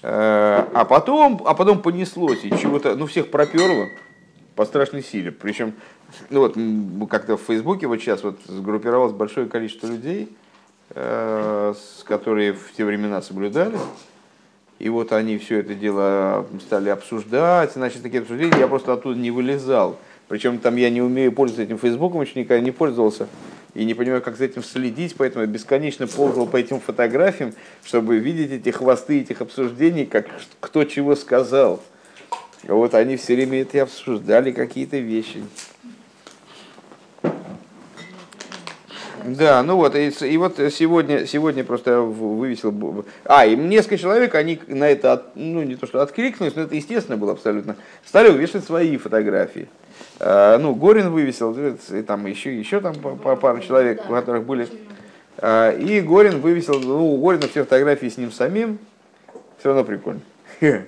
А, 0.02 0.68
а 0.72 0.84
потом, 0.86 1.42
а 1.44 1.54
потом 1.54 1.82
понеслось, 1.82 2.44
и 2.44 2.50
чего-то, 2.50 2.96
ну 2.96 3.06
всех 3.06 3.30
проперло, 3.30 3.88
по 4.56 4.64
страшной 4.64 5.02
силе. 5.02 5.30
Причем, 5.30 5.74
ну 6.30 6.40
вот, 6.40 6.56
как-то 7.10 7.36
в 7.36 7.42
Фейсбуке 7.42 7.86
вот 7.86 8.00
сейчас 8.00 8.22
вот 8.22 8.38
сгруппировалось 8.46 9.12
большое 9.12 9.46
количество 9.46 9.88
людей, 9.88 10.28
э, 10.30 10.43
которые 10.88 12.52
в 12.52 12.72
те 12.76 12.84
времена 12.84 13.22
соблюдали. 13.22 13.78
И 14.78 14.88
вот 14.88 15.12
они 15.12 15.38
все 15.38 15.60
это 15.60 15.74
дело 15.74 16.46
стали 16.60 16.88
обсуждать, 16.88 17.72
значит, 17.74 18.02
такие 18.02 18.20
обсуждения, 18.20 18.58
я 18.58 18.68
просто 18.68 18.92
оттуда 18.92 19.18
не 19.18 19.30
вылезал. 19.30 19.96
Причем 20.28 20.58
там 20.58 20.76
я 20.76 20.90
не 20.90 21.02
умею 21.02 21.32
пользоваться 21.32 21.62
этим 21.62 21.78
Фейсбуком, 21.78 22.22
еще 22.22 22.40
никогда 22.40 22.62
не 22.62 22.70
пользовался 22.70 23.28
и 23.74 23.84
не 23.84 23.94
понимаю, 23.94 24.22
как 24.22 24.36
за 24.36 24.44
этим 24.44 24.62
следить, 24.62 25.14
поэтому 25.16 25.44
я 25.44 25.50
бесконечно 25.50 26.06
ползал 26.06 26.46
по 26.46 26.56
этим 26.56 26.80
фотографиям, 26.80 27.52
чтобы 27.84 28.18
видеть 28.18 28.52
эти 28.52 28.70
хвосты 28.70 29.20
этих 29.20 29.40
обсуждений, 29.40 30.06
как 30.06 30.26
кто 30.60 30.84
чего 30.84 31.16
сказал. 31.16 31.82
Вот 32.66 32.94
они 32.94 33.16
все 33.16 33.34
время 33.34 33.62
это 33.62 33.82
обсуждали, 33.82 34.52
какие-то 34.52 34.98
вещи. 34.98 35.42
Да, 39.24 39.62
ну 39.62 39.76
вот, 39.76 39.96
и, 39.96 40.08
и 40.08 40.36
вот 40.36 40.58
сегодня, 40.70 41.26
сегодня 41.26 41.64
просто 41.64 42.00
вывесил... 42.00 43.04
А, 43.24 43.46
и 43.46 43.56
несколько 43.56 43.96
человек, 43.96 44.34
они 44.34 44.60
на 44.66 44.86
это, 44.86 45.24
ну 45.34 45.62
не 45.62 45.76
то 45.76 45.86
что 45.86 46.02
откликнулись, 46.02 46.54
но 46.54 46.62
это 46.62 46.74
естественно 46.74 47.16
было 47.16 47.32
абсолютно, 47.32 47.76
стали 48.04 48.28
вывешивать 48.28 48.66
свои 48.66 48.98
фотографии. 48.98 49.68
А, 50.20 50.58
ну, 50.58 50.74
Горин 50.74 51.10
вывесил, 51.10 51.56
и 51.56 52.02
там 52.02 52.26
еще, 52.26 52.54
еще 52.54 52.80
там 52.80 52.94
по, 52.96 53.16
по 53.16 53.34
пару 53.36 53.60
человек, 53.60 54.02
у 54.06 54.12
которых 54.12 54.44
были. 54.44 54.68
А, 55.38 55.70
и 55.70 56.02
Горин 56.02 56.40
вывесил, 56.40 56.78
ну, 56.80 57.14
у 57.14 57.26
Горина 57.26 57.48
все 57.48 57.64
фотографии 57.64 58.10
с 58.10 58.18
ним 58.18 58.30
самим, 58.30 58.78
все 59.58 59.68
равно 59.70 59.84
прикольно. 59.84 60.20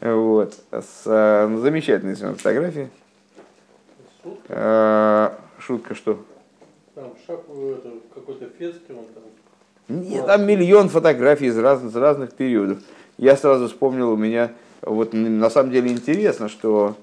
Вот. 0.00 0.54
С, 0.72 1.46
ну, 1.48 1.58
замечательные 1.58 2.16
фотографии. 2.16 2.90
Шутка 5.60 5.94
что? 5.94 6.24
Там 6.94 7.14
шаг, 7.26 7.40
это, 7.48 7.90
какой-то 8.14 8.50
фетский, 8.58 8.92
он 8.92 9.06
там... 9.14 9.22
Нет, 9.88 10.26
там 10.26 10.46
миллион 10.46 10.90
фотографий 10.90 11.46
из 11.46 11.58
разных, 11.58 11.90
из 11.90 11.96
разных 11.96 12.34
периодов. 12.34 12.78
Я 13.16 13.36
сразу 13.36 13.68
вспомнил, 13.68 14.10
у 14.10 14.16
меня, 14.16 14.52
вот 14.82 15.14
на 15.14 15.48
самом 15.48 15.70
деле 15.70 15.90
интересно, 15.90 16.50
что, 16.50 16.96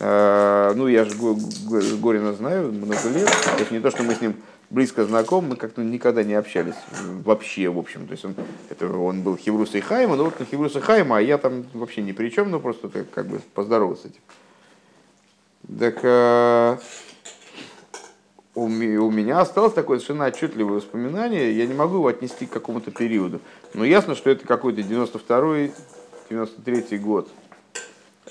э, 0.00 0.72
ну, 0.74 0.88
я 0.88 1.04
же 1.04 1.12
Горина 1.16 2.32
знаю 2.32 2.72
много 2.72 3.08
лет, 3.14 3.28
то 3.28 3.58
есть 3.58 3.70
не 3.70 3.78
то, 3.78 3.92
что 3.92 4.02
мы 4.02 4.14
с 4.14 4.20
ним 4.20 4.34
близко 4.68 5.04
знакомы, 5.04 5.50
мы 5.50 5.56
как-то 5.56 5.82
никогда 5.82 6.24
не 6.24 6.34
общались 6.34 6.74
вообще, 7.24 7.68
в 7.68 7.78
общем. 7.78 8.06
То 8.06 8.12
есть 8.12 8.24
он, 8.24 8.34
это, 8.68 8.88
он 8.88 9.22
был 9.22 9.36
Хеврус 9.36 9.74
и 9.76 9.80
Хайма, 9.80 10.16
но 10.16 10.24
вот 10.24 10.40
на 10.40 10.46
Хеврус 10.46 10.74
и 10.76 10.80
Хайма, 10.80 11.18
а 11.18 11.20
я 11.20 11.38
там 11.38 11.64
вообще 11.74 12.02
ни 12.02 12.12
при 12.12 12.30
чем, 12.30 12.50
но 12.50 12.58
просто 12.58 12.88
так, 12.88 13.10
как 13.10 13.26
бы 13.26 13.40
поздоровался. 13.54 14.08
Типа. 14.08 14.32
Так, 15.78 15.98
э, 16.02 16.78
у, 18.64 19.10
меня 19.10 19.40
осталось 19.40 19.72
такое 19.72 19.98
совершенно 19.98 20.26
отчетливое 20.26 20.76
воспоминание, 20.76 21.56
я 21.56 21.66
не 21.66 21.74
могу 21.74 21.96
его 21.96 22.08
отнести 22.08 22.46
к 22.46 22.50
какому-то 22.50 22.90
периоду. 22.90 23.40
Но 23.74 23.84
ясно, 23.84 24.14
что 24.14 24.30
это 24.30 24.46
какой-то 24.46 24.80
92-й, 24.80 25.72
93-й 26.30 26.98
год. 26.98 27.28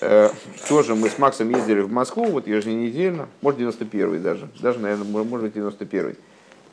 Э, 0.01 0.29
тоже 0.67 0.95
мы 0.95 1.09
с 1.09 1.17
Максом 1.17 1.49
ездили 1.49 1.81
в 1.81 1.91
Москву, 1.91 2.25
вот 2.25 2.47
еженедельно, 2.47 3.27
может 3.41 3.59
91-й 3.59 4.19
даже, 4.19 4.47
даже, 4.61 4.79
наверное, 4.79 5.23
может 5.23 5.51
быть 5.51 5.55
91-й. 5.55 6.15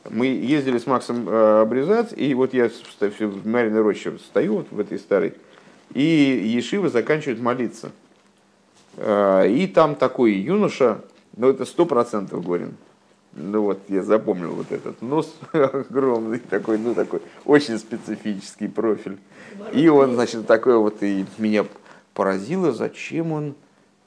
Мы 0.09 0.27
ездили 0.27 0.77
с 0.77 0.85
Максом 0.85 1.27
э, 1.27 1.61
обрезать, 1.61 2.13
и 2.15 2.33
вот 2.33 2.53
я 2.53 2.69
в 2.69 3.47
Мариной 3.47 3.81
роще 3.81 4.17
стою 4.19 4.57
вот 4.57 4.67
в 4.71 4.79
этой 4.79 4.99
старой, 4.99 5.33
и 5.93 6.01
Ешива 6.01 6.89
заканчивает 6.89 7.41
молиться. 7.41 7.91
Э, 8.97 9.49
и 9.49 9.67
там 9.67 9.95
такой 9.95 10.33
юноша, 10.33 11.01
ну 11.35 11.49
это 11.49 11.65
сто 11.65 11.85
процентов 11.85 12.45
Горин, 12.45 12.77
ну 13.37 13.61
вот, 13.61 13.79
я 13.87 14.01
запомнил 14.01 14.53
вот 14.53 14.71
этот 14.71 15.01
нос 15.01 15.33
огромный, 15.53 16.39
такой, 16.39 16.77
ну 16.79 16.93
такой, 16.95 17.21
очень 17.45 17.77
специфический 17.77 18.67
профиль. 18.67 19.17
И 19.73 19.87
он, 19.87 20.15
значит, 20.15 20.47
такой 20.47 20.77
вот, 20.77 21.01
и 21.03 21.25
меня 21.37 21.65
поразило, 22.13 22.71
зачем 22.71 23.31
он, 23.31 23.55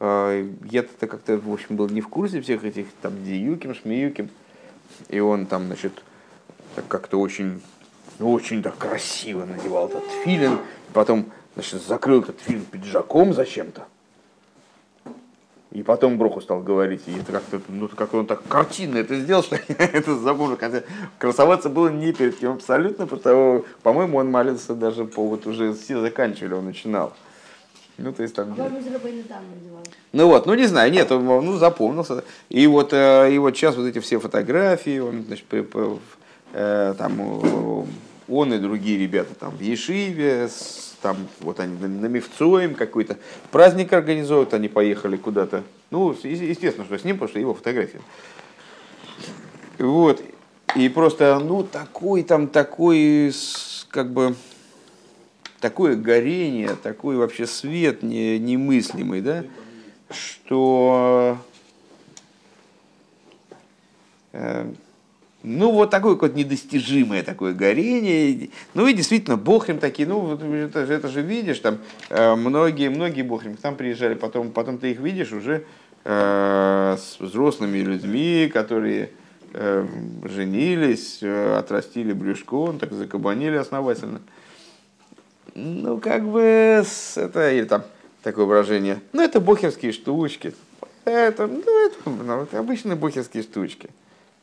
э, 0.00 0.48
я-то 0.70 1.06
как-то, 1.06 1.38
в 1.38 1.52
общем, 1.52 1.76
был 1.76 1.88
не 1.88 2.00
в 2.00 2.08
курсе 2.08 2.40
всех 2.40 2.64
этих, 2.64 2.86
там, 3.00 3.12
Диюким, 3.24 3.74
Шмиюким, 3.74 4.28
и 5.08 5.20
он 5.20 5.46
там, 5.46 5.66
значит, 5.66 5.92
как-то 6.88 7.20
очень, 7.20 7.62
очень 8.18 8.62
так 8.62 8.76
красиво 8.78 9.44
надевал 9.44 9.88
этот 9.88 10.04
филин, 10.24 10.58
потом, 10.92 11.26
значит, 11.54 11.82
закрыл 11.82 12.22
этот 12.22 12.40
филин 12.40 12.64
пиджаком 12.64 13.32
зачем-то, 13.32 13.86
и 15.72 15.84
потом 15.84 16.18
Броху 16.18 16.40
стал 16.40 16.60
говорить, 16.60 17.02
и 17.06 17.12
это 17.12 17.30
как-то, 17.30 17.60
ну, 17.68 17.88
как 17.88 18.12
он 18.14 18.26
так 18.26 18.42
картинно 18.48 18.98
это 18.98 19.18
сделал, 19.20 19.42
что 19.44 19.56
я 19.56 19.74
это 19.78 20.16
запомнил. 20.16 20.56
Хотя 20.58 20.82
красоваться 21.18 21.68
было 21.68 21.88
не 21.88 22.12
перед 22.12 22.38
кем 22.38 22.54
абсолютно, 22.54 23.06
потому, 23.06 23.64
по-моему, 23.82 24.18
он 24.18 24.30
молился 24.30 24.74
даже 24.74 25.04
по 25.04 25.26
вот 25.26 25.46
уже 25.46 25.72
все 25.74 26.00
заканчивали, 26.00 26.54
он 26.54 26.64
начинал. 26.64 27.12
Ну, 27.98 28.12
то 28.12 28.22
есть 28.22 28.34
там... 28.34 28.54
Ну 30.12 30.26
вот, 30.26 30.46
ну 30.46 30.54
не 30.54 30.66
знаю, 30.66 30.90
нет, 30.90 31.12
он 31.12 31.24
ну, 31.24 31.56
запомнился. 31.56 32.24
И 32.48 32.66
вот, 32.66 32.92
э, 32.92 33.32
и 33.32 33.38
вот 33.38 33.54
сейчас 33.54 33.76
вот 33.76 33.86
эти 33.86 34.00
все 34.00 34.18
фотографии, 34.18 34.98
он, 34.98 35.24
значит, 35.24 35.44
при, 35.44 35.64
э, 36.52 36.94
там, 36.98 37.86
он 38.28 38.54
и 38.54 38.58
другие 38.58 38.98
ребята 38.98 39.34
там 39.34 39.56
в 39.56 39.60
Ешиве, 39.60 40.48
с 40.48 40.89
там 41.02 41.16
вот 41.40 41.60
они 41.60 41.76
на, 41.76 42.06
Мевцоем 42.06 42.74
какой-то 42.74 43.18
праздник 43.50 43.92
организуют, 43.92 44.54
они 44.54 44.68
поехали 44.68 45.16
куда-то. 45.16 45.64
Ну, 45.90 46.12
естественно, 46.12 46.84
что 46.84 46.98
с 46.98 47.04
ним, 47.04 47.16
потому 47.16 47.30
что 47.30 47.38
его 47.38 47.54
фотография. 47.54 48.00
Вот. 49.78 50.22
И 50.76 50.88
просто, 50.88 51.38
ну, 51.40 51.64
такой 51.64 52.22
там, 52.22 52.46
такой, 52.46 53.32
как 53.88 54.12
бы, 54.12 54.36
такое 55.60 55.96
горение, 55.96 56.76
такой 56.76 57.16
вообще 57.16 57.46
свет 57.46 58.02
не, 58.02 58.38
немыслимый, 58.38 59.20
да, 59.20 59.44
что 60.10 61.38
э, 64.32 64.72
ну, 65.42 65.72
вот 65.72 65.90
такое 65.90 66.16
вот 66.16 66.34
недостижимое 66.34 67.22
такое 67.22 67.54
горение. 67.54 68.50
Ну, 68.74 68.86
и 68.86 68.92
действительно, 68.92 69.36
Бохрим 69.36 69.78
такие, 69.78 70.06
ну, 70.06 70.34
это 70.34 70.86
же, 70.86 70.92
это 70.92 71.08
же 71.08 71.22
видишь, 71.22 71.60
там 71.60 71.78
э, 72.10 72.34
многие, 72.34 72.90
многие 72.90 73.22
Бохрим 73.22 73.56
там 73.56 73.76
приезжали, 73.76 74.14
потом, 74.14 74.50
потом 74.50 74.78
ты 74.78 74.90
их 74.90 75.00
видишь 75.00 75.32
уже 75.32 75.64
э, 76.04 76.96
с 76.98 77.18
взрослыми 77.20 77.78
людьми, 77.78 78.50
которые 78.52 79.10
э, 79.54 79.86
женились, 80.24 81.20
э, 81.22 81.56
отрастили 81.56 82.12
брюшко, 82.12 82.74
так 82.78 82.92
закабанили 82.92 83.56
основательно. 83.56 84.20
Ну, 85.54 85.98
как 85.98 86.28
бы, 86.28 86.42
это, 87.16 87.50
или 87.50 87.64
там 87.64 87.84
такое 88.22 88.44
выражение, 88.44 89.00
ну, 89.12 89.22
это 89.22 89.40
бохерские 89.40 89.92
штучки. 89.92 90.54
Это, 91.06 91.46
ну, 91.46 91.60
это, 91.60 92.10
ну, 92.10 92.42
это 92.42 92.58
обычные 92.58 92.94
бохерские 92.94 93.42
штучки. 93.42 93.88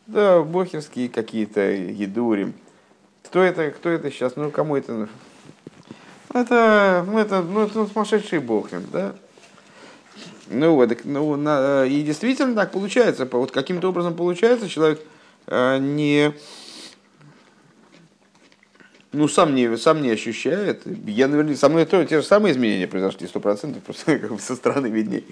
Да, 0.07 0.41
бохерские 0.41 1.09
какие-то, 1.09 1.61
едурим. 1.61 2.53
Кто 3.23 3.41
это, 3.41 3.71
кто 3.71 3.89
это 3.89 4.09
сейчас? 4.09 4.37
Ну, 4.37 4.51
кому 4.51 4.77
это? 4.77 5.09
Это, 6.33 7.03
ну, 7.05 7.19
это, 7.19 7.41
ну, 7.41 7.65
это 7.65 7.85
сумасшедший 7.87 8.39
бохрим, 8.39 8.85
да? 8.91 9.15
Ну 10.49 10.75
вот, 10.75 10.97
ну, 11.03 11.35
на, 11.35 11.85
и 11.85 12.03
действительно 12.03 12.55
так 12.55 12.71
получается. 12.71 13.27
Вот 13.29 13.51
каким-то 13.51 13.89
образом 13.89 14.15
получается, 14.15 14.69
человек 14.69 15.01
э, 15.47 15.77
не, 15.79 16.33
ну, 19.11 19.27
сам 19.27 19.55
не, 19.55 19.75
сам 19.77 20.01
не 20.01 20.11
ощущает. 20.11 20.83
Я, 21.05 21.27
наверное, 21.27 21.55
со 21.55 21.67
мной 21.67 21.85
то, 21.85 22.03
те 22.05 22.21
же 22.21 22.25
самые 22.25 22.53
изменения 22.53 22.87
произошли, 22.87 23.27
сто 23.27 23.41
процентов, 23.41 23.83
просто 23.83 24.19
как 24.19 24.31
бы 24.35 24.39
со 24.39 24.55
стороны 24.55 24.87
видней. 24.87 25.25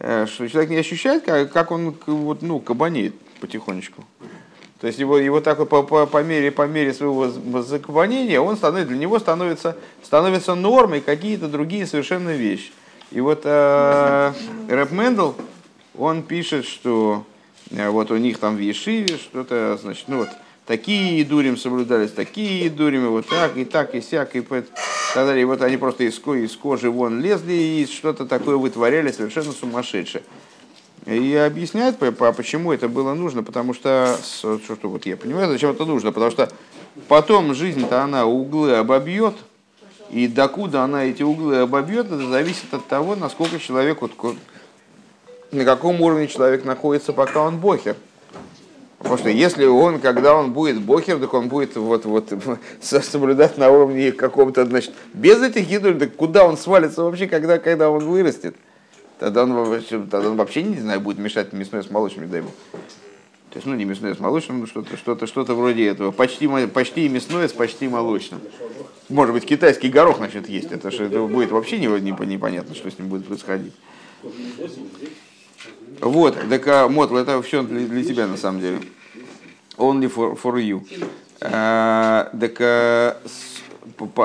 Э, 0.00 0.26
что 0.26 0.48
человек 0.48 0.70
не 0.70 0.76
ощущает, 0.76 1.24
как, 1.24 1.52
как 1.52 1.72
он 1.72 1.94
вот, 2.06 2.42
ну, 2.42 2.60
кабанеет 2.60 3.14
потихонечку. 3.40 4.04
То 4.80 4.86
есть 4.86 5.00
его, 5.00 5.18
его 5.18 5.40
так 5.40 5.68
по, 5.68 5.82
по, 5.82 6.06
по, 6.06 6.22
мере, 6.22 6.52
по 6.52 6.66
мере 6.66 6.94
своего 6.94 7.28
закабанения, 7.62 8.38
он 8.40 8.56
становится, 8.56 8.90
для 8.90 8.98
него 8.98 9.18
становится, 9.18 9.76
становится 10.04 10.54
нормой 10.54 11.00
какие-то 11.00 11.48
другие 11.48 11.84
совершенно 11.84 12.30
вещи. 12.30 12.70
И 13.10 13.20
вот 13.20 13.40
э, 13.44 14.32
Рэп 14.68 14.92
Мендел, 14.92 15.34
он 15.96 16.22
пишет, 16.22 16.64
что 16.64 17.24
э, 17.70 17.88
вот 17.88 18.12
у 18.12 18.16
них 18.18 18.38
там 18.38 18.54
в 18.54 18.60
Ешиве 18.60 19.16
что-то, 19.16 19.78
значит, 19.82 20.04
ну 20.06 20.18
вот, 20.18 20.28
такие 20.68 21.24
дурим 21.24 21.56
соблюдались, 21.56 22.12
такие 22.12 22.68
дурим, 22.68 23.06
и 23.06 23.08
вот 23.08 23.26
так, 23.26 23.56
и 23.56 23.64
так, 23.64 23.94
и 23.94 24.02
сяк, 24.02 24.36
и 24.36 24.42
так 24.42 24.66
далее. 25.14 25.42
И 25.42 25.44
вот 25.44 25.62
они 25.62 25.78
просто 25.78 26.04
из, 26.04 26.18
из 26.18 26.56
кожи 26.56 26.90
вон 26.90 27.20
лезли 27.20 27.54
и 27.54 27.86
что-то 27.86 28.26
такое 28.26 28.56
вытворяли 28.56 29.10
совершенно 29.10 29.52
сумасшедшее. 29.52 30.22
И 31.06 31.34
объясняют, 31.34 31.96
почему 31.98 32.70
это 32.70 32.86
было 32.86 33.14
нужно, 33.14 33.42
потому 33.42 33.72
что, 33.72 34.18
что, 34.22 34.58
что 34.58 34.88
вот 34.90 35.06
я 35.06 35.16
понимаю, 35.16 35.48
зачем 35.48 35.70
это 35.70 35.86
нужно, 35.86 36.12
потому 36.12 36.30
что 36.30 36.50
потом 37.08 37.54
жизнь-то 37.54 38.02
она 38.02 38.26
углы 38.26 38.76
обобьет, 38.76 39.34
И 40.10 40.26
докуда 40.28 40.82
она 40.82 41.04
эти 41.04 41.22
углы 41.22 41.60
обобьет, 41.60 42.06
это 42.06 42.26
зависит 42.28 42.72
от 42.72 42.86
того, 42.86 43.16
насколько 43.16 43.58
человек, 43.58 44.02
вот, 44.02 44.12
на 45.50 45.64
каком 45.64 46.00
уровне 46.02 46.28
человек 46.28 46.66
находится, 46.66 47.14
пока 47.14 47.42
он 47.42 47.58
бохер. 47.58 47.96
Потому 48.98 49.16
что 49.16 49.28
если 49.28 49.64
он, 49.64 50.00
когда 50.00 50.34
он 50.34 50.52
будет 50.52 50.80
бохер, 50.80 51.18
так 51.18 51.32
он 51.32 51.48
будет 51.48 51.76
вот, 51.76 52.04
вот, 52.04 52.32
соблюдать 52.80 53.56
на 53.56 53.70
уровне 53.70 54.10
какого-то, 54.10 54.66
значит, 54.66 54.92
без 55.14 55.40
этих 55.40 55.68
гидуль, 55.68 55.98
так 55.98 56.16
куда 56.16 56.44
он 56.44 56.56
свалится 56.56 57.04
вообще, 57.04 57.28
когда, 57.28 57.58
когда 57.58 57.90
он 57.90 58.04
вырастет? 58.04 58.56
Тогда 59.20 59.44
он, 59.44 59.82
тогда 60.10 60.30
он 60.30 60.36
вообще, 60.36 60.62
не 60.62 60.80
знаю, 60.80 61.00
будет 61.00 61.18
мешать 61.18 61.52
мясное 61.52 61.82
с 61.82 61.90
молочным, 61.90 62.28
дай 62.28 62.40
бог. 62.40 62.52
То 63.50 63.56
есть, 63.56 63.66
ну, 63.66 63.74
не 63.74 63.84
мясное 63.84 64.14
с 64.14 64.18
молочным, 64.18 64.60
но 64.60 64.66
что-то 64.66 64.96
что 64.96 65.12
-то, 65.12 65.26
что 65.26 65.40
-то 65.42 65.54
вроде 65.54 65.88
этого. 65.88 66.10
Почти, 66.10 66.48
почти 66.66 67.08
мясное 67.08 67.48
с 67.48 67.52
почти 67.52 67.88
молочным. 67.88 68.40
Может 69.08 69.32
быть, 69.32 69.46
китайский 69.46 69.88
горох 69.88 70.18
значит 70.18 70.48
есть. 70.48 70.70
Это 70.70 70.90
же 70.90 71.04
это 71.04 71.22
будет 71.22 71.50
вообще 71.50 71.78
не, 71.78 71.86
не, 71.86 72.26
непонятно, 72.26 72.74
что 72.74 72.90
с 72.90 72.98
ним 72.98 73.08
будет 73.08 73.26
происходить. 73.26 73.72
Вот, 76.00 76.36
так 76.48 76.66
а, 76.68 76.88
Мотл, 76.88 77.16
это 77.16 77.40
все 77.42 77.62
для, 77.62 77.86
для 77.86 78.04
тебя 78.04 78.26
на 78.26 78.36
самом 78.36 78.60
деле. 78.60 78.80
Only 79.76 80.12
for, 80.12 80.40
for 80.40 80.54
you. 80.56 80.86
А, 81.40 82.30
так 82.38 82.60
а, 82.60 83.16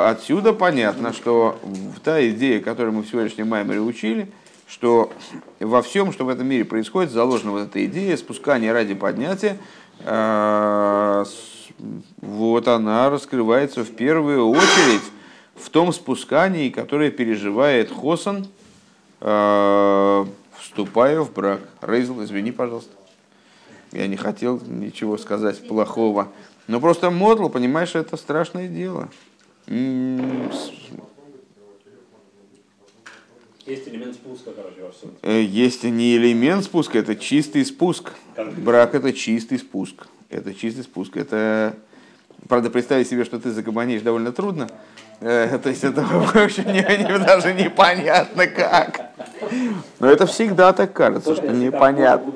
отсюда 0.09 0.53
понятно, 0.53 1.13
что 1.13 1.59
та 2.03 2.25
идея, 2.29 2.59
которую 2.59 2.93
мы 2.93 3.03
в 3.03 3.07
сегодняшнем 3.07 3.49
маймере 3.49 3.79
учили– 3.79 4.31
что 4.73 5.11
во 5.59 5.83
всем, 5.83 6.11
что 6.11 6.25
в 6.25 6.29
этом 6.29 6.47
мире 6.47 6.65
происходит, 6.65 7.11
заложена 7.11 7.51
вот 7.51 7.61
эта 7.61 7.85
идея 7.85 8.17
спускания 8.17 8.73
ради 8.73 8.95
поднятия, 8.95 9.57
э, 9.99 11.25
вот 12.21 12.67
она 12.67 13.09
раскрывается 13.11 13.83
в 13.83 13.91
первую 13.91 14.49
очередь 14.49 15.03
в 15.55 15.69
том 15.69 15.93
спускании, 15.93 16.69
которое 16.69 17.11
переживает 17.11 17.91
Хосан, 17.91 18.47
э, 19.21 20.25
вступая 20.73 21.21
в 21.21 21.31
брак. 21.31 21.61
Рейзл, 21.81 22.23
извини, 22.23 22.51
пожалуйста. 22.51 22.91
Я 23.91 24.07
не 24.07 24.17
хотел 24.17 24.59
ничего 24.65 25.19
сказать 25.19 25.67
плохого. 25.67 26.29
Но 26.67 26.81
просто 26.81 27.11
Модл, 27.11 27.47
понимаешь, 27.49 27.93
это 27.93 28.17
страшное 28.17 28.67
дело. 28.67 29.09
Есть 33.67 33.87
элемент 33.87 34.15
спуска, 34.15 34.51
короче, 34.51 34.81
во 34.81 34.91
всем. 34.91 35.11
Э, 35.21 35.41
есть 35.41 35.83
не 35.83 36.17
элемент 36.17 36.65
спуска, 36.65 36.97
это 36.97 37.15
чистый 37.15 37.63
спуск. 37.63 38.11
Брак 38.57 38.95
это 38.95 39.13
чистый 39.13 39.59
спуск. 39.59 40.07
Это 40.29 40.53
чистый 40.53 40.81
спуск. 40.83 41.15
Это, 41.15 41.75
правда, 42.49 42.69
представить 42.69 43.07
себе, 43.07 43.23
что 43.23 43.39
ты 43.39 43.51
загобанишь 43.51 44.01
довольно 44.01 44.31
трудно. 44.33 44.69
Э, 45.21 45.59
то 45.63 45.69
есть 45.69 45.83
это 45.83 46.01
вообще 46.33 46.63
не, 46.63 46.81
не, 46.81 47.19
даже 47.19 47.53
непонятно 47.53 48.47
как. 48.47 49.13
Но 49.99 50.09
это 50.09 50.25
всегда 50.25 50.73
так 50.73 50.93
кажется, 50.93 51.35
что 51.35 51.47
непонятно. 51.47 52.33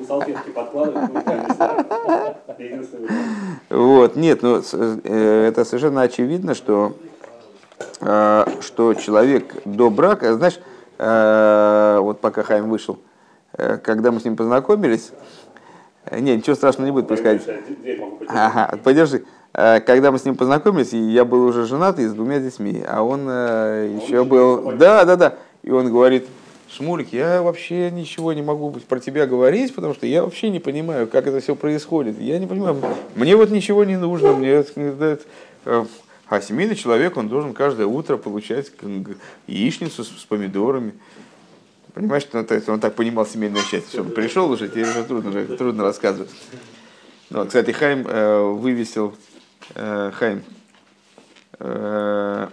Вот, 3.68 4.16
нет, 4.16 4.42
ну 4.42 4.62
э, 4.72 5.48
это 5.48 5.64
совершенно 5.64 6.02
очевидно, 6.02 6.54
что, 6.54 6.94
что 8.00 8.94
человек 8.94 9.54
до 9.64 9.90
брака, 9.90 10.34
знаешь, 10.34 10.58
Э, 10.98 11.98
вот 12.00 12.20
пока 12.20 12.42
Хайм 12.42 12.68
вышел, 12.68 12.98
э, 13.56 13.78
когда 13.78 14.10
мы 14.10 14.18
с 14.18 14.24
ним 14.24 14.36
познакомились, 14.36 15.12
э, 16.06 16.18
не, 16.18 16.36
ничего 16.36 16.56
страшного 16.56 16.86
не 16.86 16.92
будет 16.92 17.06
происходить. 17.06 17.46
Ага, 18.28 18.76
подержи. 18.82 19.24
Когда 19.52 20.12
мы 20.12 20.18
с 20.18 20.24
ним 20.24 20.36
познакомились, 20.36 20.92
я 20.92 21.24
был 21.24 21.42
уже 21.42 21.64
женат 21.64 21.98
и 21.98 22.06
с 22.06 22.12
двумя 22.12 22.38
детьми, 22.38 22.84
а 22.86 23.02
он 23.02 23.22
еще 23.22 24.22
был... 24.22 24.72
Да, 24.76 25.04
да, 25.04 25.16
да. 25.16 25.34
И 25.62 25.70
он 25.70 25.90
говорит, 25.90 26.28
Шмулик, 26.70 27.12
я 27.12 27.42
вообще 27.42 27.90
ничего 27.90 28.32
не 28.34 28.42
могу 28.42 28.70
про 28.70 29.00
тебя 29.00 29.26
говорить, 29.26 29.74
потому 29.74 29.94
что 29.94 30.06
я 30.06 30.22
вообще 30.22 30.50
не 30.50 30.60
понимаю, 30.60 31.06
как 31.06 31.26
это 31.26 31.40
все 31.40 31.56
происходит. 31.56 32.20
Я 32.20 32.38
не 32.38 32.46
понимаю, 32.46 32.82
мне 33.14 33.36
вот 33.36 33.50
ничего 33.50 33.84
не 33.84 33.96
нужно, 33.96 34.32
мне 34.34 34.64
а 36.28 36.42
семейный 36.42 36.76
человек, 36.76 37.16
он 37.16 37.28
должен 37.28 37.54
каждое 37.54 37.86
утро 37.86 38.18
получать 38.18 38.70
яичницу 39.46 40.04
с, 40.04 40.08
помидорами. 40.28 40.92
Понимаешь, 41.94 42.22
что 42.24 42.44
то 42.44 42.54
есть 42.54 42.68
он 42.68 42.80
так 42.80 42.94
понимал 42.94 43.26
семейное 43.26 43.62
счастье. 43.62 43.88
Все, 43.88 44.04
пришел 44.04 44.50
уже, 44.50 44.68
тебе 44.68 44.82
уже 44.82 45.04
трудно, 45.04 45.30
уже, 45.30 45.46
трудно 45.56 45.84
рассказывать. 45.84 46.30
Ну, 47.30 47.46
кстати, 47.46 47.70
Хайм 47.70 48.06
э, 48.06 48.42
вывесил, 48.42 49.14
э, 49.74 50.12
Хайм, 50.14 50.42
э, 51.60 52.48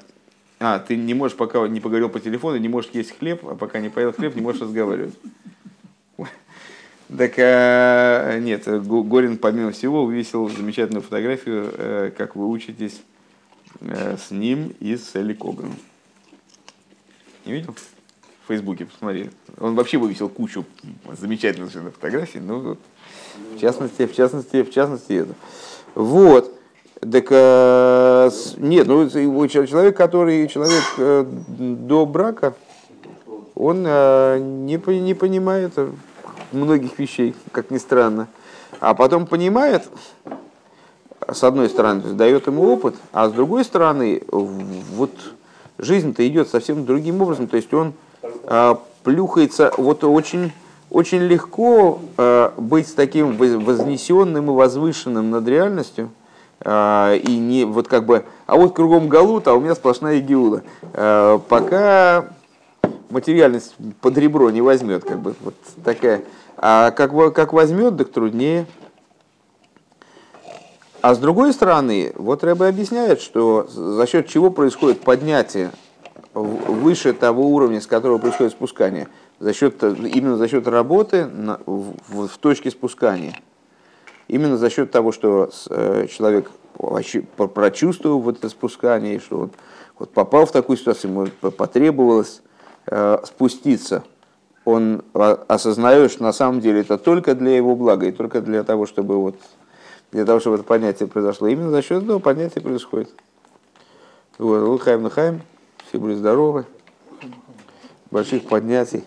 а, 0.73 0.79
ты 0.79 0.95
не 0.95 1.13
можешь, 1.13 1.37
пока 1.37 1.67
не 1.67 1.79
поговорил 1.79 2.09
по 2.09 2.19
телефону, 2.19 2.57
не 2.57 2.69
можешь 2.69 2.91
есть 2.93 3.17
хлеб, 3.17 3.45
а 3.45 3.55
пока 3.55 3.79
не 3.79 3.89
поел 3.89 4.13
хлеб, 4.13 4.35
не 4.35 4.41
можешь 4.41 4.61
разговаривать. 4.61 5.15
Так 7.15 7.33
э, 7.37 8.39
нет, 8.41 8.63
Горин, 8.65 9.37
помимо 9.37 9.71
всего, 9.71 10.05
вывесил 10.05 10.49
замечательную 10.49 11.03
фотографию, 11.03 11.71
э, 11.77 12.11
как 12.17 12.35
вы 12.35 12.49
учитесь 12.49 12.99
Э, 13.81 14.17
с 14.17 14.31
ним 14.31 14.73
и 14.79 14.95
с 14.95 15.15
Элли 15.15 15.33
Коганом. 15.33 15.75
Не 17.45 17.53
видел? 17.53 17.75
В 18.43 18.47
Фейсбуке 18.47 18.85
посмотрели. 18.85 19.31
Он 19.59 19.75
вообще 19.75 19.97
вывесил 19.97 20.29
кучу 20.29 20.65
замечательных 21.19 21.71
фотографий, 21.71 22.39
ну, 22.39 22.77
в 23.55 23.59
частности, 23.59 24.05
в 24.05 24.15
частности, 24.15 24.63
в 24.63 24.71
частности 24.71 25.13
это. 25.13 25.33
Вот. 25.95 26.53
Так, 27.01 27.27
э, 27.29 28.29
нет, 28.57 28.87
ну, 28.87 29.09
человек, 29.09 29.97
который, 29.97 30.47
человек 30.47 30.83
э, 30.97 31.25
до 31.47 32.05
брака, 32.05 32.53
он 33.53 33.83
э, 33.85 34.39
не, 34.39 34.77
не 34.99 35.13
понимает 35.13 35.73
многих 36.51 36.97
вещей, 36.97 37.35
как 37.51 37.69
ни 37.69 37.77
странно. 37.77 38.27
А 38.79 38.93
потом 38.93 39.27
понимает, 39.27 39.83
с 41.27 41.43
одной 41.43 41.69
стороны, 41.69 42.13
дает 42.13 42.47
ему 42.47 42.63
опыт, 42.71 42.95
а 43.11 43.29
с 43.29 43.33
другой 43.33 43.65
стороны, 43.65 44.23
вот 44.29 45.11
жизнь-то 45.77 46.25
идет 46.27 46.49
совсем 46.49 46.85
другим 46.85 47.21
образом. 47.21 47.47
То 47.47 47.57
есть 47.57 47.73
он 47.73 47.93
плюхается, 49.05 49.71
вот 49.77 50.03
очень, 50.03 50.51
очень 50.89 51.19
легко 51.19 51.99
э, 52.17 52.51
быть 52.57 52.93
таким 52.95 53.37
вознесенным 53.37 54.49
и 54.49 54.53
возвышенным 54.53 55.29
над 55.29 55.47
реальностью, 55.47 56.09
и 56.65 57.37
не 57.37 57.63
вот 57.63 57.87
как 57.87 58.05
бы, 58.05 58.25
а 58.47 58.55
вот 58.55 58.75
кругом 58.75 59.07
галут, 59.07 59.47
а 59.47 59.53
у 59.53 59.59
меня 59.59 59.75
сплошная 59.75 60.19
геула. 60.19 60.63
Э, 60.93 61.39
пока 61.47 62.29
материальность 63.09 63.75
под 64.01 64.17
ребро 64.17 64.49
не 64.49 64.61
возьмет, 64.61 65.03
как 65.03 65.19
бы 65.19 65.35
вот 65.41 65.55
такая. 65.83 66.23
А 66.57 66.91
как, 66.91 67.11
как 67.33 67.53
возьмет, 67.53 67.97
так 67.97 68.09
труднее. 68.11 68.65
А 71.01 71.13
с 71.13 71.19
другой 71.19 71.53
стороны, 71.53 72.13
вот 72.15 72.43
Рэбе 72.43 72.65
объясняет, 72.65 73.21
что 73.21 73.67
за 73.69 74.07
счет 74.07 74.27
чего 74.27 74.49
происходит 74.49 75.01
поднятие 75.01 75.71
выше 76.33 77.13
того 77.13 77.47
уровня, 77.49 77.79
с 77.79 77.87
которого 77.87 78.17
происходит 78.17 78.53
спускание, 78.53 79.07
за 79.39 79.53
счет, 79.53 79.83
именно 79.83 80.35
за 80.35 80.47
счет 80.47 80.67
работы 80.67 81.25
на, 81.25 81.59
в, 81.65 82.27
в 82.27 82.37
точке 82.39 82.71
спускания. 82.71 83.39
Именно 84.27 84.57
за 84.57 84.69
счет 84.69 84.91
того, 84.91 85.11
что 85.11 85.49
э, 85.69 86.07
человек 86.07 86.49
прочувствовал 87.53 88.19
вот 88.19 88.37
это 88.39 88.49
спускание, 88.49 89.19
что 89.19 89.39
он 89.39 89.51
вот 89.97 90.11
попал 90.11 90.45
в 90.45 90.51
такую 90.51 90.77
ситуацию, 90.77 91.11
ему 91.11 91.27
потребовалось 91.51 92.41
э, 92.87 93.17
спуститься, 93.23 94.03
он 94.65 95.03
осознает, 95.13 96.11
что 96.11 96.23
на 96.23 96.33
самом 96.33 96.59
деле 96.59 96.81
это 96.81 96.97
только 96.97 97.35
для 97.35 97.55
его 97.55 97.75
блага 97.75 98.07
и 98.07 98.11
только 98.11 98.41
для 98.41 98.63
того, 98.63 98.87
чтобы 98.87 99.17
вот 99.17 99.35
для 100.11 100.25
того, 100.25 100.39
чтобы 100.39 100.55
это 100.55 100.65
понятие 100.65 101.07
произошло. 101.07 101.47
Именно 101.47 101.71
за 101.71 101.81
счет 101.81 102.03
этого 102.03 102.19
понятия 102.19 102.61
происходит. 102.61 103.09
Вот, 104.37 104.67
Лухаем 104.67 105.03
Нахаем, 105.03 105.41
все 105.87 105.99
были 105.99 106.15
здоровы, 106.15 106.65
больших 108.11 108.43
поднятий. 108.45 109.03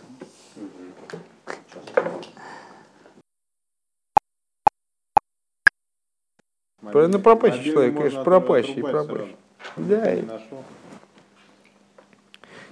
Ну, 6.92 7.18
пропащий 7.18 7.72
человек, 7.72 7.96
конечно, 7.96 8.24
пропащий, 8.24 8.82
пропащий. 8.82 9.36
Да. 9.76 10.14
И... 10.14 10.22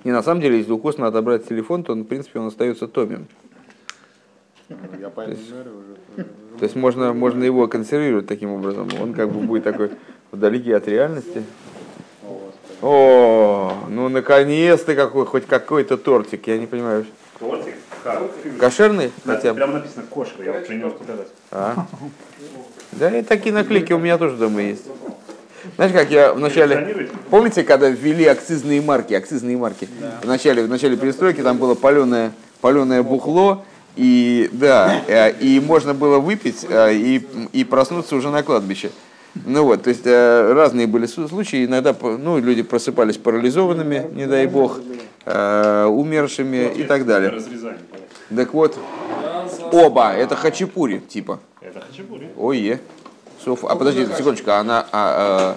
Не, 0.05 0.12
на 0.12 0.22
самом 0.22 0.40
деле, 0.40 0.59
если 0.59 0.72
у 0.72 0.79
Косна 0.79 1.09
отобрать 1.09 1.48
телефон, 1.48 1.83
то, 1.83 1.94
в 1.94 2.05
принципе, 2.05 2.38
он 2.38 2.46
остается 2.46 2.87
томим. 2.87 3.26
Я 4.68 5.11
то, 5.11 5.22
есть, 5.22 5.48
то 6.16 6.62
есть 6.62 6.76
можно, 6.76 7.12
можно 7.12 7.44
его 7.44 7.68
консервировать 7.68 8.26
таким 8.26 8.50
образом. 8.50 8.88
Он 9.00 9.14
как 9.14 9.31
бы 9.31 9.40
будет 9.40 9.64
такой 9.64 9.92
вдалеке 10.33 10.76
от 10.76 10.88
реальности. 10.88 11.44
О, 12.83 13.72
ну 13.88 14.09
наконец-то 14.09 14.94
какой, 14.94 15.24
хоть 15.24 15.46
какой-то 15.46 15.96
тортик, 15.96 16.46
я 16.46 16.59
не 16.59 16.66
понимаю. 16.66 17.07
Тортик? 17.38 17.74
Кошерный 18.61 19.11
да, 19.24 19.37
хотя 19.37 19.52
бы? 19.52 19.57
Прямо 19.57 19.72
написано 19.74 20.05
кошер, 20.09 20.42
я 20.42 20.52
вот 20.52 20.66
принес 20.66 20.92
показать. 20.92 21.29
А? 21.50 21.87
Да, 22.92 23.16
и 23.16 23.22
такие 23.22 23.55
наклейки 23.55 23.92
у 23.92 23.99
меня 23.99 24.18
тоже 24.18 24.37
дома 24.37 24.62
есть. 24.62 24.85
Знаете, 25.75 25.94
как 25.99 26.11
я 26.11 26.33
вначале... 26.33 27.09
Помните, 27.31 27.62
когда 27.64 27.88
ввели 27.88 28.25
акцизные 28.27 28.81
марки? 28.81 29.14
Акцизные 29.14 29.57
марки. 29.57 29.88
В, 30.22 30.27
начале, 30.27 30.62
в 30.62 30.68
начале 30.68 30.96
перестройки 30.96 31.40
там 31.40 31.59
было 31.59 31.75
паленое, 31.75 32.33
паленое 32.61 33.03
бухло, 33.03 33.64
и 33.96 34.51
да, 34.53 35.01
э, 35.09 35.33
и 35.40 35.59
можно 35.59 35.94
было 35.94 36.18
выпить 36.18 36.66
э, 36.68 36.94
и, 36.94 37.27
и 37.53 37.64
проснуться 37.64 38.14
уже 38.14 38.31
на 38.31 38.42
кладбище. 38.42 38.90
Ну 39.46 39.64
вот, 39.64 39.83
то 39.83 39.90
есть 39.90 40.03
э, 40.05 40.53
разные 40.53 40.87
были 40.87 41.07
случаи. 41.07 41.64
Иногда 41.64 41.94
ну, 42.01 42.38
люди 42.38 42.62
просыпались 42.62 43.16
парализованными, 43.16 44.07
не 44.12 44.27
дай 44.27 44.46
бог, 44.46 44.81
умершими 45.27 46.72
и 46.77 46.85
так 46.85 47.05
далее. 47.05 47.31
Разрезание. 47.31 47.81
понятно. 47.90 48.37
Так 48.37 48.55
вот, 48.55 48.79
оба, 49.72 50.12
это 50.12 50.37
хачапури, 50.37 50.99
типа. 50.99 51.40
Ой, 52.37 52.80
Соф... 53.44 53.64
А 53.64 53.76
подожди, 53.76 54.06
секундочку, 54.16 54.50
она... 54.50 54.87
а, 54.92 55.56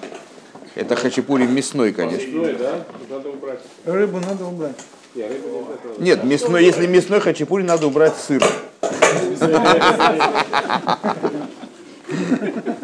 это 0.74 0.96
хачапури 0.96 1.46
мясной, 1.46 1.92
конечно. 1.92 2.28
И 2.28 2.54
да, 2.54 2.84
надо 3.10 3.30
убрать. 3.30 3.60
Рыбу 3.84 4.20
надо 4.20 4.44
убрать. 4.44 4.76
Нет, 5.98 6.24
мясной, 6.24 6.64
если 6.64 6.86
мясной 6.86 7.20
хачапури, 7.20 7.62
надо 7.62 7.86
убрать 7.86 8.14
сыр. 8.16 8.42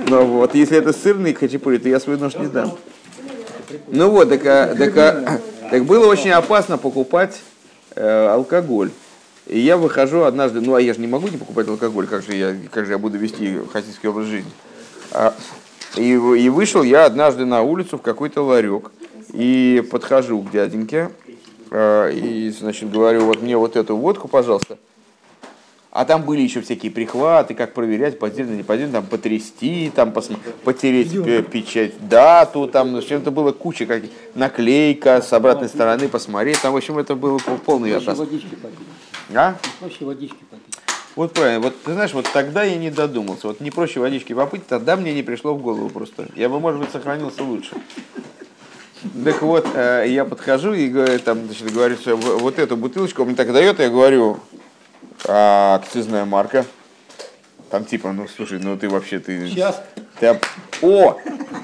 Ну 0.08 0.24
вот, 0.24 0.54
если 0.54 0.78
это 0.78 0.92
сырный 0.92 1.34
хачапури, 1.34 1.78
то 1.78 1.88
я 1.88 1.98
свой 1.98 2.16
нож 2.16 2.36
не 2.36 2.46
дам. 2.46 2.78
Ну 3.88 4.10
вот, 4.10 4.28
так, 4.28 4.46
а, 4.46 4.74
так, 4.76 4.96
а, 4.96 5.40
так 5.68 5.84
было 5.84 6.06
очень 6.06 6.30
опасно 6.30 6.78
покупать 6.78 7.40
э, 7.96 8.28
алкоголь. 8.28 8.90
И 9.46 9.60
я 9.60 9.76
выхожу 9.76 10.22
однажды, 10.22 10.60
ну 10.60 10.74
а 10.74 10.80
я 10.80 10.92
же 10.92 11.00
не 11.00 11.06
могу 11.06 11.28
не 11.28 11.36
покупать 11.36 11.68
алкоголь, 11.68 12.06
как 12.06 12.22
же 12.22 12.34
я, 12.34 12.56
как 12.70 12.84
же 12.86 12.92
я 12.92 12.98
буду 12.98 13.16
вести 13.16 13.58
хасидский 13.72 14.08
образ 14.08 14.26
жизни. 14.26 14.50
А, 15.12 15.34
и, 15.96 16.10
и 16.12 16.48
вышел 16.48 16.82
я 16.82 17.04
однажды 17.04 17.44
на 17.44 17.62
улицу 17.62 17.98
в 17.98 18.02
какой-то 18.02 18.42
ларек 18.42 18.90
и 19.32 19.86
подхожу 19.90 20.42
к 20.42 20.50
дяденьке 20.50 21.10
а, 21.70 22.10
и, 22.10 22.50
значит, 22.50 22.90
говорю, 22.90 23.24
вот 23.26 23.40
мне 23.40 23.56
вот 23.56 23.76
эту 23.76 23.96
водку, 23.96 24.26
пожалуйста. 24.26 24.78
А 25.92 26.04
там 26.04 26.24
были 26.24 26.42
еще 26.42 26.60
всякие 26.60 26.92
прихваты, 26.92 27.54
как 27.54 27.72
проверять, 27.72 28.18
поддельно, 28.18 28.54
не 28.54 28.62
поддельно, 28.62 28.94
там 28.94 29.06
потрясти, 29.06 29.90
там 29.94 30.10
посмо- 30.10 30.38
потереть 30.62 31.12
пе- 31.24 31.42
печать, 31.42 31.92
дату, 32.06 32.66
там, 32.66 32.92
ну, 32.92 33.00
чем-то 33.00 33.30
было 33.30 33.52
куча, 33.52 33.86
как 33.86 34.02
наклейка 34.34 35.22
с 35.22 35.32
обратной 35.32 35.68
стороны, 35.70 36.08
посмотреть, 36.08 36.60
там, 36.60 36.74
в 36.74 36.76
общем, 36.76 36.98
это 36.98 37.14
было 37.14 37.38
пол- 37.38 37.56
полный 37.56 37.92
атас. 37.96 38.18
Попить. 39.28 39.36
А? 39.36 39.56
Проще 39.80 40.04
водички 40.04 40.38
попить. 40.50 40.76
Вот 41.14 41.32
правильно, 41.32 41.60
вот 41.60 41.82
ты 41.82 41.94
знаешь, 41.94 42.12
вот 42.12 42.28
тогда 42.30 42.62
я 42.62 42.76
не 42.76 42.90
додумался, 42.90 43.46
вот 43.46 43.60
не 43.60 43.70
проще 43.70 44.00
водички 44.00 44.34
попыть, 44.34 44.66
тогда 44.66 44.96
мне 44.96 45.14
не 45.14 45.22
пришло 45.22 45.54
в 45.54 45.62
голову 45.62 45.88
просто. 45.88 46.26
Я 46.36 46.50
бы, 46.50 46.60
может 46.60 46.78
быть, 46.78 46.90
сохранился 46.90 47.42
лучше. 47.42 47.74
Так 49.24 49.40
вот, 49.40 49.66
э, 49.74 50.04
я 50.08 50.24
подхожу 50.26 50.74
и 50.74 50.88
говорю, 50.88 51.18
там, 51.20 51.46
значит, 51.46 51.72
говорю, 51.72 51.96
что 51.96 52.16
в- 52.16 52.38
вот 52.40 52.58
эту 52.58 52.76
бутылочку 52.76 53.22
он 53.22 53.28
мне 53.28 53.36
так 53.36 53.50
дает, 53.52 53.78
я 53.78 53.88
говорю, 53.88 54.40
а 55.26 55.76
акцизная 55.76 56.24
марка. 56.26 56.66
Там 57.70 57.84
типа, 57.84 58.12
ну 58.12 58.28
слушай, 58.28 58.58
ну 58.58 58.76
ты 58.76 58.88
вообще 58.88 59.18
ты. 59.18 59.48
Сейчас. 59.48 59.82
ты 60.20 60.38
О! 60.82 61.18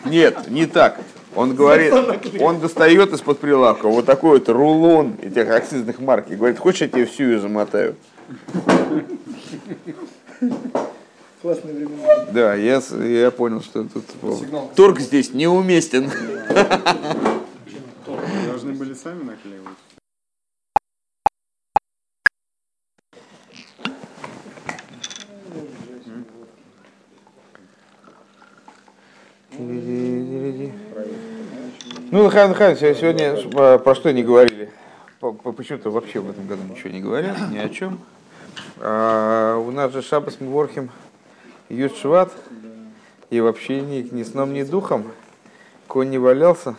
Нет, 0.04 0.48
не 0.50 0.66
так. 0.66 0.98
Он 1.34 1.54
говорит, 1.54 1.94
он 2.40 2.60
достает 2.60 3.12
из-под 3.12 3.38
прилавка 3.38 3.88
вот 3.88 4.04
такой 4.04 4.38
вот 4.38 4.48
рулон 4.48 5.16
этих 5.22 5.48
акцизных 5.50 5.98
марок 5.98 6.30
и 6.30 6.36
говорит, 6.36 6.58
хочешь, 6.58 6.82
я 6.82 6.88
тебе 6.88 7.06
всю 7.06 7.24
ее 7.24 7.40
замотаю? 7.40 7.96
Классные 11.40 11.74
времена. 11.74 12.26
Да, 12.32 12.54
я, 12.54 12.82
я 13.04 13.30
понял, 13.30 13.62
что 13.62 13.84
тут 13.84 14.04
ну, 14.22 14.70
торг 14.76 15.00
здесь 15.00 15.32
неуместен. 15.32 16.10
Должны 18.46 18.72
были 18.74 18.94
сами 18.94 19.24
наклеивать. 19.24 19.61
Ну, 32.12 32.28
Хан 32.28 32.52
Хан, 32.52 32.76
сегодня 32.76 33.38
э, 33.38 33.78
про 33.78 33.94
что 33.94 34.12
не 34.12 34.22
говорили? 34.22 34.70
По- 35.18 35.32
по- 35.32 35.50
Почему-то 35.52 35.88
вообще 35.88 36.20
в 36.20 36.28
этом 36.28 36.46
году 36.46 36.62
ничего 36.68 36.90
не 36.90 37.00
говорят, 37.00 37.38
ни 37.50 37.56
о 37.56 37.70
чем. 37.70 38.00
А, 38.80 39.56
у 39.56 39.70
нас 39.70 39.94
же 39.94 40.02
Шабас 40.02 40.38
Мворхим 40.38 40.90
Ют 41.70 41.96
Шват, 41.96 42.30
и 43.30 43.40
вообще 43.40 43.80
ни, 43.80 44.06
ни 44.14 44.24
сном, 44.24 44.52
ни 44.52 44.62
духом. 44.62 45.10
Конь 45.86 46.10
не 46.10 46.18
валялся, 46.18 46.74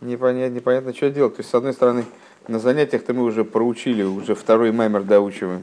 непонятно, 0.00 0.54
непонятно, 0.54 0.94
что 0.94 1.10
делать. 1.10 1.36
То 1.36 1.40
есть, 1.40 1.50
с 1.50 1.54
одной 1.54 1.74
стороны, 1.74 2.06
на 2.48 2.58
занятиях-то 2.58 3.12
мы 3.12 3.22
уже 3.22 3.44
проучили, 3.44 4.02
уже 4.02 4.34
второй 4.34 4.72
маймер 4.72 5.02
доучиваем. 5.02 5.62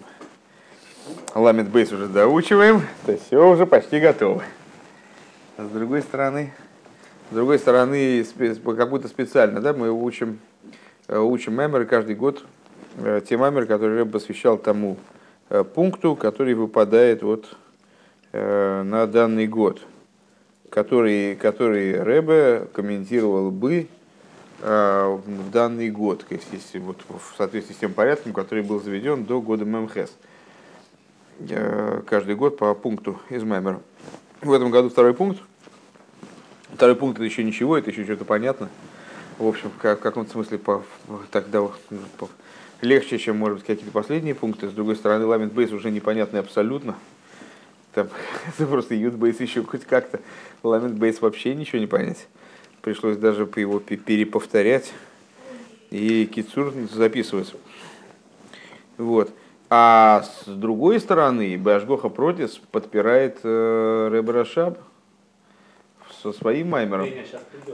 Ламет 1.34 1.70
бейс 1.70 1.92
уже 1.92 2.06
доучиваем, 2.06 2.84
то 3.08 3.14
есть 3.14 3.26
все 3.26 3.50
уже 3.50 3.66
почти 3.66 4.00
готово. 4.00 4.44
А 5.58 5.66
с 5.66 5.70
другой 5.70 6.04
стороны, 6.04 6.54
с 7.32 7.34
другой 7.34 7.60
стороны, 7.60 8.26
как 8.78 8.90
будто 8.90 9.08
специально, 9.08 9.62
да, 9.62 9.74
мы 9.74 9.92
учим, 9.92 10.40
э, 11.08 11.18
учим 11.18 11.54
меморы 11.54 11.86
каждый 11.86 12.16
год, 12.16 12.46
э, 12.98 13.22
те 13.28 13.38
меморы, 13.38 13.66
которые 13.66 14.00
Рэб 14.00 14.12
посвящал 14.12 14.58
тому 14.58 14.98
э, 15.50 15.64
пункту, 15.64 16.16
который 16.16 16.54
выпадает 16.54 17.24
вот 17.24 17.58
на 18.32 19.06
данный 19.06 19.46
год, 19.46 19.80
который, 20.72 21.36
который 21.36 22.02
Рэбе 22.02 22.68
комментировал 22.74 23.52
бы 23.52 23.88
в 24.60 25.52
данный 25.52 25.92
год, 25.92 26.26
если 26.32 26.80
вот 26.80 26.98
в 27.08 27.38
соответствии 27.38 27.76
с 27.76 27.78
тем 27.78 27.94
порядком, 27.94 28.34
который 28.34 28.64
был 28.64 28.82
заведен 28.82 29.24
до 29.24 29.40
года 29.40 29.66
ММХС. 29.66 30.16
Каждый 32.08 32.34
год 32.34 32.58
по 32.58 32.74
пункту 32.74 33.20
из 33.30 33.44
Маймера. 33.44 33.82
В 34.42 34.52
этом 34.52 34.72
году 34.72 34.90
второй 34.90 35.14
пункт. 35.14 35.40
Второй 36.76 36.96
пункт 36.96 37.18
это 37.18 37.26
еще 37.26 37.44
ничего, 37.44 37.78
это 37.78 37.92
еще 37.92 38.04
что-то 38.04 38.26
понятно. 38.26 38.70
В 39.38 39.48
общем, 39.48 39.70
в 39.70 39.82
ка- 39.82 39.96
в 39.96 40.00
каком-то 40.00 40.32
смысле 40.32 40.58
по, 40.58 40.84
тогда 41.32 41.62
по- 42.18 42.30
легче, 42.82 43.18
чем, 43.18 43.38
может 43.38 43.60
быть, 43.60 43.68
какие-то 43.68 43.92
последние 43.92 44.36
пункты. 44.36 44.70
С 44.70 44.72
другой 44.74 44.96
стороны, 44.96 45.26
ламент 45.26 45.54
бейс 45.54 45.72
уже 45.72 45.92
непонятный 45.92 46.40
абсолютно. 46.40 46.96
Там 47.94 48.10
это 48.48 48.66
просто 48.68 48.96
ют 48.96 49.14
бейс 49.16 49.40
еще 49.40 49.64
хоть 49.64 49.86
как-то. 49.86 50.20
Ламент 50.64 50.96
бейс 50.96 51.22
вообще 51.22 51.56
ничего 51.56 51.80
не 51.80 51.88
понять. 51.88 52.28
Пришлось 52.82 53.18
даже 53.18 53.48
его 53.56 53.80
пе- 53.80 53.98
переповторять 53.98 54.92
и 55.92 56.26
кицур 56.26 56.74
записывать. 56.92 57.54
Вот. 58.98 59.32
А 59.70 60.24
с 60.24 60.48
другой 60.48 61.00
стороны, 61.00 61.58
Башгоха 61.58 62.10
Протис 62.10 62.60
подпирает 62.72 63.40
э, 63.44 64.10
Рэбе 64.12 64.32
Рашаб 64.32 64.78
со 66.24 66.32
своим 66.32 66.70
маймером. 66.70 67.10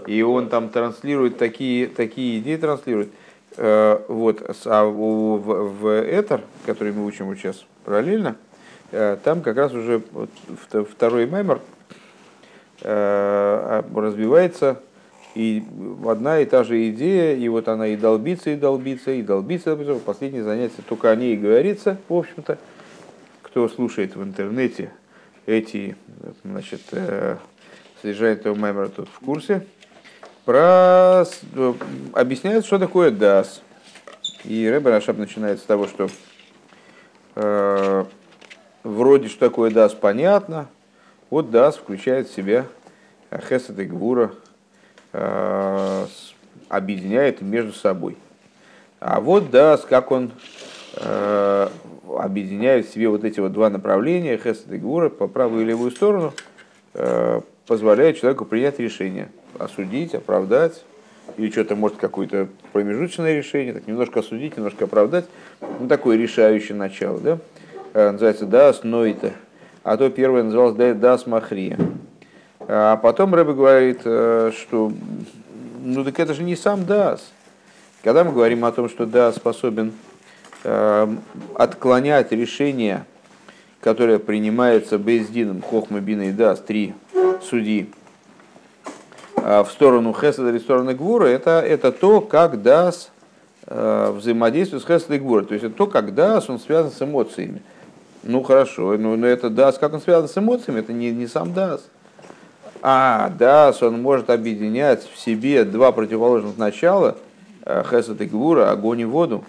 И 0.08 0.22
он 0.24 0.50
там 0.50 0.70
транслирует 0.70 1.38
такие, 1.38 1.88
такие 1.88 2.40
идеи, 2.40 2.58
транслирует. 2.58 3.10
Э, 3.58 4.02
вот, 4.08 4.42
а 4.66 4.86
в, 4.86 5.38
в 5.38 6.02
Этер, 6.02 6.42
который 6.66 6.92
мы 6.92 7.06
учим 7.06 7.36
сейчас 7.36 7.64
параллельно, 7.86 8.36
э, 8.92 9.18
там 9.24 9.42
как 9.42 9.58
раз 9.58 9.74
уже 9.74 10.02
второй 10.92 11.28
маймер 11.28 11.62
э, 12.82 12.88
а, 12.88 13.86
развивается 13.96 14.82
и 15.36 15.64
одна 16.08 16.40
и 16.40 16.46
та 16.46 16.64
же 16.64 16.90
идея, 16.90 17.36
и 17.36 17.48
вот 17.50 17.68
она 17.68 17.88
и 17.88 17.96
долбится, 17.96 18.50
и 18.50 18.56
долбится, 18.56 19.12
и 19.12 19.22
долбится. 19.22 19.76
В 19.76 20.00
последнее 20.00 20.44
занятие 20.44 20.82
только 20.88 21.12
о 21.12 21.16
ней 21.16 21.36
и 21.36 21.38
говорится, 21.38 21.98
в 22.10 22.14
общем-то. 22.16 22.58
Кто 23.44 23.68
слушает 23.68 24.16
в 24.16 24.24
интернете 24.24 24.92
эти, 25.48 25.96
значит, 26.44 26.82
содержание 28.02 28.38
этого 28.38 28.56
мемора 28.56 28.90
тут 28.90 29.10
в 29.10 29.20
курсе, 29.26 29.66
про, 30.46 31.26
э, 31.56 31.74
объясняет, 32.14 32.66
что 32.66 32.80
такое 32.80 33.12
DAS. 33.12 33.62
И 34.46 34.68
Рэбер 34.70 34.92
Рашаб 34.92 35.18
начинает 35.18 35.60
с 35.60 35.64
того, 35.64 35.88
что 35.88 36.10
э, 37.36 38.06
вроде 38.84 39.28
что 39.28 39.40
такое 39.40 39.70
DAS 39.70 39.96
понятно, 39.96 40.68
вот 41.30 41.48
DAS 41.48 41.74
включает 41.74 42.30
в 42.30 42.36
себя 42.36 42.66
Хесед 43.32 43.78
и 43.80 43.86
Гвура, 43.86 44.32
э, 45.14 46.06
объединяет 46.70 47.42
между 47.42 47.74
собой. 47.74 48.18
А 49.00 49.20
вот 49.20 49.46
DAS, 49.50 49.86
как 49.88 50.12
он 50.12 50.32
э, 50.96 51.70
объединяет 52.18 52.88
в 52.88 52.94
себе 52.94 53.10
вот 53.10 53.24
эти 53.24 53.40
вот 53.40 53.52
два 53.52 53.70
направления, 53.70 54.38
Хесед 54.38 54.72
и 54.72 54.78
Гвура, 54.78 55.10
по 55.10 55.28
правую 55.28 55.62
и 55.62 55.66
левую 55.66 55.92
сторону, 55.92 56.34
э, 56.94 57.42
позволяет 57.70 58.20
человеку 58.20 58.44
принять 58.44 58.80
решение, 58.80 59.30
осудить, 59.58 60.14
оправдать, 60.14 60.84
или 61.38 61.52
что-то 61.52 61.76
может 61.76 61.98
какое-то 61.98 62.50
промежуточное 62.74 63.38
решение, 63.38 63.74
так 63.74 63.88
немножко 63.88 64.20
осудить, 64.20 64.58
немножко 64.58 64.86
оправдать, 64.86 65.26
ну 65.80 65.88
такое 65.88 66.18
решающее 66.18 66.76
начало, 66.76 67.20
да, 67.20 67.40
Э, 67.94 68.12
называется 68.12 68.46
дас 68.46 68.84
нойта, 68.84 69.34
а 69.84 69.98
то 69.98 70.10
первое 70.10 70.44
называлось 70.44 70.76
да- 70.76 70.94
дас 70.94 71.26
махрия. 71.26 71.78
А 72.60 72.98
потом 72.98 73.34
Рэбе 73.34 73.54
говорит, 73.54 74.02
э, 74.06 74.52
что 74.56 74.92
ну 75.84 76.04
так 76.04 76.20
это 76.20 76.36
же 76.36 76.44
не 76.44 76.56
сам 76.56 76.86
Дас. 76.86 77.32
Когда 78.04 78.24
мы 78.24 78.32
говорим 78.32 78.64
о 78.64 78.72
том, 78.72 78.90
что 78.90 79.08
Дас 79.08 79.38
способен 79.38 79.94
э, 80.64 81.08
отклонять 81.56 82.32
решение, 82.32 83.06
которое 83.82 84.20
принимается 84.20 85.00
бейс-дином, 85.00 85.62
Хохма, 85.64 86.00
Бина 86.00 86.30
и 86.30 86.32
Дас, 86.32 86.60
три 86.60 86.94
судьи, 87.44 87.90
э, 89.38 89.64
в 89.64 89.70
сторону 89.72 90.14
Хеседа 90.14 90.50
или 90.50 90.60
в 90.60 90.62
сторону 90.62 90.96
Гвура, 90.96 91.26
это, 91.26 91.62
это 91.62 91.92
то, 91.92 92.22
как 92.22 92.62
Дас 92.62 93.12
э, 93.68 94.12
взаимодействует 94.16 94.84
с 94.84 94.86
Хеседом 94.86 95.16
и 95.16 95.20
Гвура. 95.20 95.44
То 95.44 95.54
есть 95.54 95.66
это 95.66 95.76
то, 95.76 95.88
как 95.88 96.14
Дас, 96.14 96.50
он 96.50 96.60
связан 96.60 96.92
с 96.92 97.02
эмоциями. 97.02 97.62
Ну 98.24 98.44
хорошо, 98.44 98.98
но, 98.98 99.16
но 99.16 99.28
это 99.28 99.50
Дас, 99.50 99.78
как 99.78 99.94
он 99.94 100.02
связан 100.02 100.28
с 100.28 100.38
эмоциями, 100.38 100.80
это 100.80 100.92
не, 100.92 101.12
не 101.12 101.28
сам 101.28 101.54
Дас. 101.54 101.90
А, 102.82 103.30
Дас, 103.30 103.82
он 103.84 104.02
может 104.02 104.30
объединять 104.30 105.08
в 105.14 105.20
себе 105.20 105.66
два 105.66 105.92
противоположных 105.92 106.58
начала, 106.58 107.18
э, 107.66 107.84
Хесед 107.90 108.22
и 108.22 108.26
Гвура, 108.26 108.72
огонь 108.72 109.02
и 109.02 109.06
воду. 109.06 109.44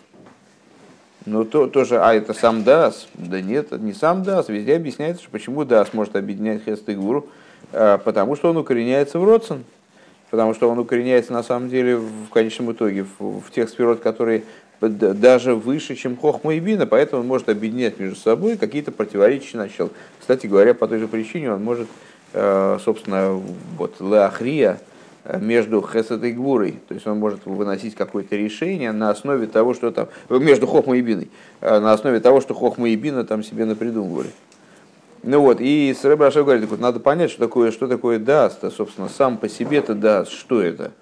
Ну, 1.27 1.45
то, 1.45 1.67
тоже, 1.67 2.01
а 2.01 2.15
это 2.15 2.33
сам 2.33 2.65
Дас? 2.65 3.07
Да 3.15 3.41
нет, 3.41 3.67
это 3.67 3.79
не 3.79 3.93
сам 3.93 4.23
Дас. 4.23 4.49
Везде 4.49 4.77
объясняется, 4.77 5.23
что 5.23 5.31
почему 5.31 5.65
Дас 5.65 5.93
может 5.93 6.17
объединять 6.17 6.65
Хесед 6.65 6.89
и 6.89 6.95
Гвуру. 6.95 7.29
Э, 7.73 7.99
потому 8.05 8.37
что 8.37 8.51
он 8.51 8.57
укореняется 8.57 9.19
в 9.19 9.25
Родсен. 9.25 9.65
Потому 10.31 10.55
что 10.55 10.69
он 10.71 10.79
укореняется 10.79 11.33
на 11.33 11.43
самом 11.43 11.69
деле 11.69 11.97
в 11.97 12.29
конечном 12.33 12.71
итоге 12.73 13.05
в, 13.19 13.41
в 13.41 13.51
тех 13.51 13.69
сферот, 13.69 14.01
которые 14.01 14.45
даже 14.81 15.55
выше, 15.55 15.95
чем 15.95 16.17
Хохма 16.17 16.55
и 16.55 16.61
Бина, 16.61 16.87
поэтому 16.87 17.23
он 17.23 17.29
может 17.29 17.49
объединять 17.49 17.99
между 17.99 18.17
собой 18.17 18.57
какие-то 18.57 18.93
противоречия 18.93 19.59
начал. 19.59 19.91
Кстати 20.19 20.47
говоря, 20.47 20.73
по 20.73 20.89
той 20.89 21.01
же 21.01 21.09
причине 21.09 21.53
он 21.53 21.63
может, 21.63 21.89
э, 22.33 22.79
собственно, 22.83 23.43
вот 23.77 24.01
Леахрия 24.01 24.81
э, 25.25 25.39
между 25.39 25.83
Хесед 25.83 26.23
и 26.25 26.31
Гвурой, 26.31 26.79
то 26.89 26.95
есть 26.95 27.07
он 27.07 27.19
может 27.19 27.45
выносить 27.45 27.95
какое-то 27.95 28.37
решение 28.37 28.93
на 28.93 29.11
основе 29.11 29.49
того, 29.49 29.75
что 29.75 29.91
там, 29.91 30.09
между 30.31 30.67
Хохмой 30.67 31.01
и 31.01 31.03
Биной, 31.03 31.29
на 31.61 31.93
основе 31.93 32.21
того, 32.21 32.41
что 32.41 32.55
Хохма 32.55 32.89
и 32.89 32.97
Бина 32.97 33.25
там 33.25 33.43
себе 33.43 33.67
напридумывали. 33.67 34.31
Ну 35.23 35.41
вот, 35.41 35.61
и 35.61 35.95
с 35.95 36.03
Рэбрашев 36.05 36.45
говорит, 36.45 36.69
вот, 36.69 36.81
надо 36.81 36.99
понять, 36.99 37.31
что 37.31 37.41
такое, 37.41 37.73
что 37.73 37.87
такое 37.89 38.19
даст, 38.19 38.65
а, 38.65 38.71
собственно, 38.71 39.09
сам 39.09 39.37
по 39.37 39.49
себе 39.49 39.79
это 39.79 39.95
даст, 39.95 40.33
что 40.33 40.63
это. 40.63 40.93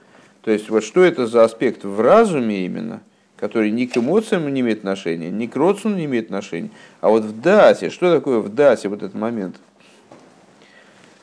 То 0.43 0.51
есть, 0.51 0.71
вот 0.71 0.83
что 0.83 1.03
это 1.03 1.27
за 1.27 1.45
аспект 1.45 1.85
в 1.85 2.01
разуме 2.01 2.65
именно, 2.65 3.01
который 3.37 3.71
ни 3.71 3.87
к 3.87 3.97
эмоциям 3.97 4.53
не 4.53 4.61
имеет 4.61 4.79
отношения, 4.79 5.31
ни 5.31 5.47
к 5.47 5.55
родству 5.55 5.91
не 5.91 6.07
имеет 6.07 6.27
отношения. 6.27 6.71
А 7.01 7.11
вот 7.11 7.23
в 7.23 7.41
дасе, 7.41 7.91
что 7.91 8.13
такое 8.13 8.41
в 8.41 8.53
дасе 8.53 8.89
вот 8.89 9.03
этот 9.03 9.15
момент? 9.15 9.57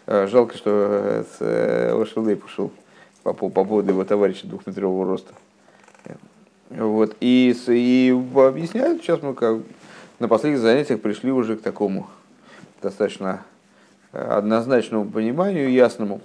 А, 0.08 0.28
жалко, 0.28 0.56
что 0.56 1.26
Ошелей 1.40 2.38
пошел 2.38 2.72
по, 3.24 3.34
по 3.34 3.50
поводу 3.50 3.92
его 3.92 4.06
товарища 4.06 4.48
двухметрового 4.48 5.06
роста. 5.06 5.34
Вот. 6.70 7.16
И, 7.20 7.56
и 7.68 8.12
объясняют, 8.36 9.02
сейчас 9.02 9.22
мы 9.22 9.34
как 9.34 9.60
на 10.20 10.28
последних 10.28 10.60
занятиях 10.60 11.02
пришли 11.02 11.32
уже 11.32 11.58
к 11.58 11.62
такому 11.62 12.08
достаточно 12.86 13.44
однозначному 14.12 15.10
пониманию, 15.10 15.72
ясному, 15.72 16.22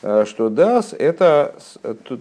что 0.00 0.48
дас– 0.48 0.94
это 0.98 1.54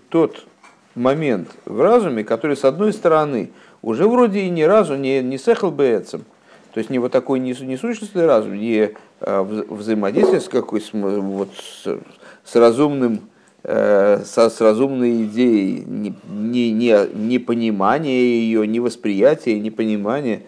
тот 0.10 0.46
момент 0.94 1.50
в 1.66 1.82
разуме, 1.82 2.24
который, 2.24 2.58
с 2.58 2.66
одной 2.66 2.92
стороны, 2.92 3.52
уже 3.82 4.08
вроде 4.08 4.42
и 4.42 4.50
ни 4.50 4.64
разу 4.64 4.96
не, 4.96 5.22
не 5.22 5.38
сехал 5.38 5.72
бецем, 5.72 6.26
то 6.74 6.80
есть 6.80 6.90
не 6.90 7.00
вот 7.00 7.12
такой 7.12 7.40
несущностный 7.40 8.26
разум, 8.26 8.56
не 8.56 8.92
взаимодействие 9.20 10.42
с 10.42 10.50
какой 10.50 10.84
вот 10.92 11.50
с, 11.56 11.98
с 12.44 12.56
разумным 12.56 13.22
э, 13.64 14.22
со, 14.26 14.50
с 14.50 14.62
разумной 14.62 15.24
идеей, 15.24 15.84
не, 15.86 16.14
не, 16.28 16.72
не, 16.72 17.08
не 17.14 17.40
понимание 17.40 18.42
ее, 18.42 18.68
не 18.68 18.80
восприятие, 18.80 19.60
не 19.60 19.72
понимание. 19.72 20.44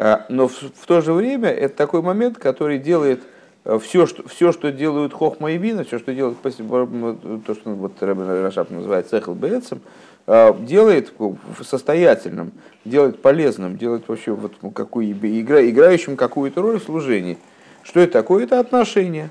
А, 0.00 0.24
но 0.28 0.46
в, 0.46 0.52
в 0.52 0.86
то 0.86 1.00
же 1.00 1.12
время 1.12 1.50
это 1.50 1.76
такой 1.76 2.02
момент, 2.02 2.38
который 2.38 2.78
делает 2.78 3.20
все, 3.80 4.06
что, 4.06 4.26
все, 4.28 4.52
что 4.52 4.70
делают 4.70 5.12
Хохма 5.12 5.50
и 5.50 5.58
Бина, 5.58 5.82
все, 5.82 5.98
что 5.98 6.14
делают 6.14 6.40
то, 6.40 7.54
что 7.54 7.70
вот 7.70 7.92
Рашап 8.00 8.70
называет 8.70 9.08
Цехл 9.08 9.32
Бецем, 9.32 9.80
делает 10.26 11.12
состоятельным, 11.62 12.52
делает 12.84 13.20
полезным, 13.20 13.76
делает 13.76 14.08
вообще 14.08 14.32
вот 14.32 14.52
ну, 14.62 14.70
какую, 14.70 15.10
игра, 15.12 15.60
играющим 15.68 16.16
какую-то 16.16 16.62
роль 16.62 16.78
в 16.78 16.84
служении. 16.84 17.36
Что 17.82 18.00
это 18.00 18.12
такое? 18.12 18.44
Это 18.44 18.60
отношение. 18.60 19.30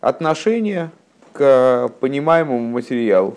Отношение 0.00 0.90
к 1.32 1.90
понимаемому 2.00 2.68
материалу. 2.68 3.36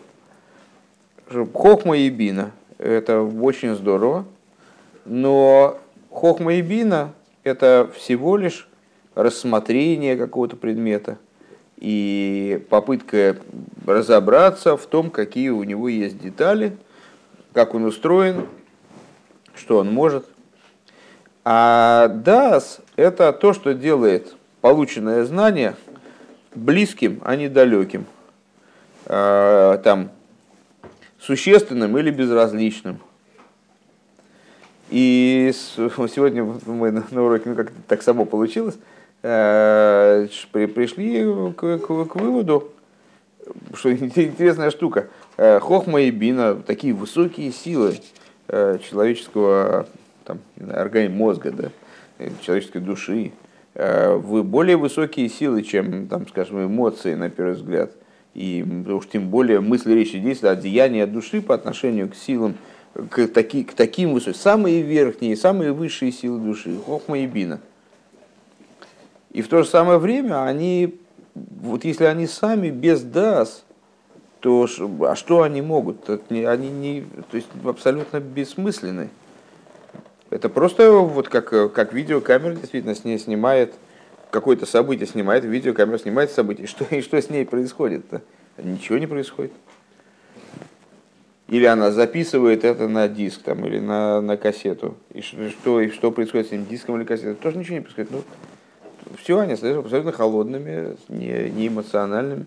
Хохма 1.54 1.98
и 1.98 2.10
Бина– 2.10 2.52
это 2.78 3.22
очень 3.22 3.76
здорово, 3.76 4.26
но 5.06 5.80
Хохма 6.14 6.54
и 6.54 6.62
Бина– 6.62 7.12
это 7.44 7.90
всего 7.98 8.38
лишь 8.38 8.70
рассмотрение 9.16 10.16
какого-то 10.16 10.56
предмета 10.56 11.18
и 11.78 12.64
попытка 12.70 13.38
разобраться 13.86 14.78
в 14.78 14.86
том, 14.86 15.10
какие 15.10 15.50
у 15.50 15.64
него 15.64 15.90
есть 15.90 16.20
детали, 16.20 16.78
как 17.52 17.74
он 17.74 17.86
устроен, 17.86 18.48
что 19.56 19.80
он 19.80 19.92
может. 19.92 20.26
А 21.44 22.08
DAS– 22.08 22.82
это 22.96 23.34
то, 23.34 23.54
что 23.54 23.74
делает 23.74 24.36
полученное 24.62 25.26
знание 25.26 25.76
близким, 26.54 27.22
а 27.26 27.36
не 27.36 27.50
далеким, 27.50 28.06
а, 29.08 29.80
там, 29.80 30.12
существенным 31.20 31.98
или 31.98 32.12
безразличным. 32.12 33.00
И 34.90 35.52
сегодня 35.54 36.44
мы 36.44 36.92
на 36.92 37.24
уроке, 37.24 37.50
ну 37.50 37.56
как 37.56 37.72
так 37.88 38.02
само 38.02 38.26
получилось, 38.26 38.78
Э, 39.24 40.28
пришли 40.52 41.24
к, 41.54 41.78
к, 41.78 42.06
к 42.08 42.16
выводу, 42.16 42.72
что 43.74 43.94
интересная 43.94 44.70
штука. 44.70 45.08
Э, 45.38 45.60
Хохма 45.62 46.02
и 46.02 46.12
Бина, 46.12 46.56
такие 46.56 46.94
высокие 46.94 47.52
силы 47.54 47.96
э, 48.50 48.80
человеческого 48.84 49.88
там, 50.26 50.40
организма, 50.70 51.16
мозга, 51.16 51.52
да, 51.52 51.70
человеческой 52.42 52.80
души, 52.80 53.32
вы 53.76 54.44
более 54.44 54.78
высокие 54.78 55.28
силы, 55.30 55.64
чем, 55.64 56.08
там, 56.08 56.28
скажем, 56.28 56.64
эмоции, 56.64 57.16
на 57.16 57.32
первый 57.32 57.56
взгляд. 57.56 57.92
И 58.36 58.64
уж 58.88 59.08
тем 59.08 59.30
более 59.30 59.62
мысли, 59.62 59.94
речи, 59.94 60.20
действия, 60.20 60.52
от 60.52 60.60
деяния 60.60 61.08
души 61.08 61.42
по 61.42 61.56
отношению 61.56 62.08
к 62.08 62.16
силам, 62.16 62.54
к, 62.94 63.28
таки, 63.28 63.64
к 63.64 63.74
таким 63.74 64.14
высоким, 64.14 64.40
самые 64.40 64.82
верхние, 64.82 65.36
самые 65.36 65.72
высшие 65.72 66.12
силы 66.12 66.40
души, 66.40 66.78
Хохма 66.86 67.20
и 67.20 67.28
Бина– 67.28 67.60
и 69.34 69.42
в 69.42 69.48
то 69.48 69.64
же 69.64 69.68
самое 69.68 69.98
время 69.98 70.46
они, 70.46 71.00
вот 71.34 71.84
если 71.84 72.06
они 72.06 72.28
сами 72.28 72.70
без 72.70 73.02
дас, 73.02 73.66
то 74.40 74.68
а 75.02 75.16
что 75.16 75.42
они 75.42 75.62
могут? 75.62 76.08
Они 76.30 76.70
не, 76.70 77.02
то 77.32 77.38
есть 77.38 77.48
абсолютно 77.66 78.20
бессмысленны. 78.20 79.10
Это 80.30 80.50
просто 80.50 80.92
вот 80.92 81.30
как, 81.30 81.74
как 81.74 81.94
видеокамера 81.94 82.56
действительно 82.56 82.94
с 82.94 83.04
ней 83.04 83.18
снимает 83.18 83.74
какое-то 84.30 84.66
событие, 84.66 85.08
снимает 85.08 85.46
видеокамера, 85.46 85.98
снимает 85.98 86.32
событие. 86.32 86.68
Что, 86.68 86.86
и 86.96 87.02
что 87.02 87.20
с 87.20 87.30
ней 87.30 87.46
происходит-то? 87.46 88.22
Ничего 88.58 89.00
не 89.00 89.08
происходит. 89.08 89.54
Или 91.48 91.66
она 91.66 91.92
записывает 91.92 92.64
это 92.64 92.88
на 92.88 93.08
диск 93.08 93.42
там, 93.44 93.66
или 93.66 93.80
на, 93.80 94.22
на 94.22 94.38
кассету. 94.38 94.96
И 95.14 95.22
что, 95.22 95.82
и 95.82 95.90
что 95.90 96.12
происходит 96.12 96.48
с 96.48 96.52
этим 96.52 96.66
диском 96.66 96.98
или 96.98 97.04
кассетой? 97.04 97.36
Тоже 97.36 97.58
ничего 97.58 97.76
не 97.76 97.82
происходит. 97.82 98.12
Ну, 98.12 98.24
все, 99.22 99.38
они 99.40 99.54
остаются 99.54 99.82
абсолютно 99.82 100.12
холодными, 100.14 100.96
не, 101.10 101.50
не 101.50 101.68
эмоциональными. 101.68 102.46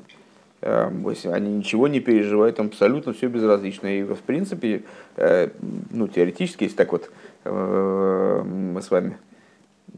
Эм, 0.62 1.06
они 1.24 1.56
ничего 1.58 1.86
не 1.86 2.00
переживают, 2.00 2.56
там 2.56 2.66
абсолютно 2.66 3.12
все 3.12 3.28
безразлично. 3.28 3.86
И 3.86 4.02
в 4.02 4.20
принципе, 4.20 4.82
э, 5.16 5.50
ну, 5.90 6.08
теоретически, 6.08 6.64
если 6.64 6.76
так 6.76 6.92
вот 6.92 7.10
э, 7.44 8.42
мы 8.42 8.80
с 8.80 8.90
вами 8.90 9.18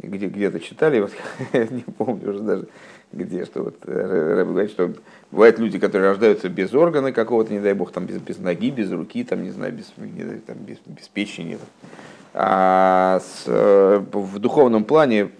где, 0.02 0.26
где-то 0.26 0.60
читали, 0.60 1.00
вот, 1.00 1.12
не 1.70 1.82
помню 1.82 2.30
уже 2.30 2.40
даже 2.40 2.68
где, 3.12 3.44
что 3.44 3.62
вот 3.64 3.76
э, 3.86 4.44
говорит, 4.44 4.70
что 4.70 4.92
бывают 5.30 5.58
люди, 5.58 5.78
которые 5.78 6.10
рождаются 6.10 6.48
без 6.48 6.74
органа 6.74 7.12
какого-то, 7.12 7.52
не 7.52 7.60
дай 7.60 7.74
бог, 7.74 7.92
там 7.92 8.06
без, 8.06 8.16
без 8.18 8.38
ноги, 8.38 8.70
без 8.70 8.90
руки, 8.90 9.24
там, 9.24 9.42
не 9.42 9.50
знаю, 9.50 9.72
без, 9.72 9.92
не, 9.96 10.24
там, 10.38 10.56
без, 10.58 10.78
без 10.86 11.08
печени. 11.08 11.58
А 12.34 13.20
с, 13.20 13.46
в 13.46 14.38
духовном 14.38 14.84
плане 14.84 15.30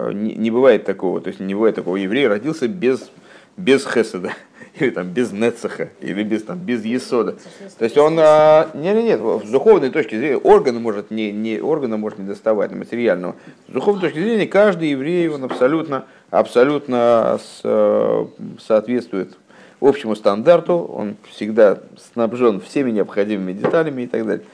Э, 0.00 0.12
не, 0.12 0.34
не 0.34 0.50
бывает 0.50 0.84
такого, 0.84 1.20
то 1.20 1.28
есть 1.28 1.40
не 1.40 1.54
бывает 1.54 1.74
такого, 1.74 1.96
еврей 1.96 2.26
родился 2.28 2.68
без, 2.68 3.10
без 3.56 3.84
хеседа, 3.84 4.32
или 4.78 4.90
там 4.90 5.08
без 5.08 5.32
нецеха, 5.32 5.90
или 6.00 6.22
без, 6.22 6.44
там, 6.44 6.58
без 6.58 6.84
есода. 6.84 7.36
То 7.78 7.84
есть 7.84 7.98
он, 7.98 8.16
а, 8.18 8.70
нет, 8.74 8.96
нет, 8.96 9.20
нет, 9.20 9.44
с 9.44 9.50
духовной 9.50 9.90
точки 9.90 10.16
зрения 10.16 10.36
органа 10.36 10.80
может 10.80 11.10
не, 11.10 11.32
не, 11.32 11.60
органа 11.60 11.96
может 11.96 12.18
не 12.18 12.26
доставать, 12.26 12.72
материального. 12.72 13.34
С 13.68 13.72
духовной 13.72 14.00
точки 14.00 14.20
зрения 14.20 14.46
каждый 14.46 14.90
еврей, 14.90 15.28
он 15.28 15.44
абсолютно, 15.44 16.06
абсолютно 16.30 17.38
с, 17.42 17.60
э, 17.64 18.26
соответствует 18.60 19.36
общему 19.80 20.14
стандарту, 20.14 20.78
он 20.78 21.16
всегда 21.30 21.78
снабжен 22.12 22.60
всеми 22.60 22.90
необходимыми 22.90 23.52
деталями 23.52 24.02
и 24.02 24.06
так 24.06 24.26
далее. 24.26 24.46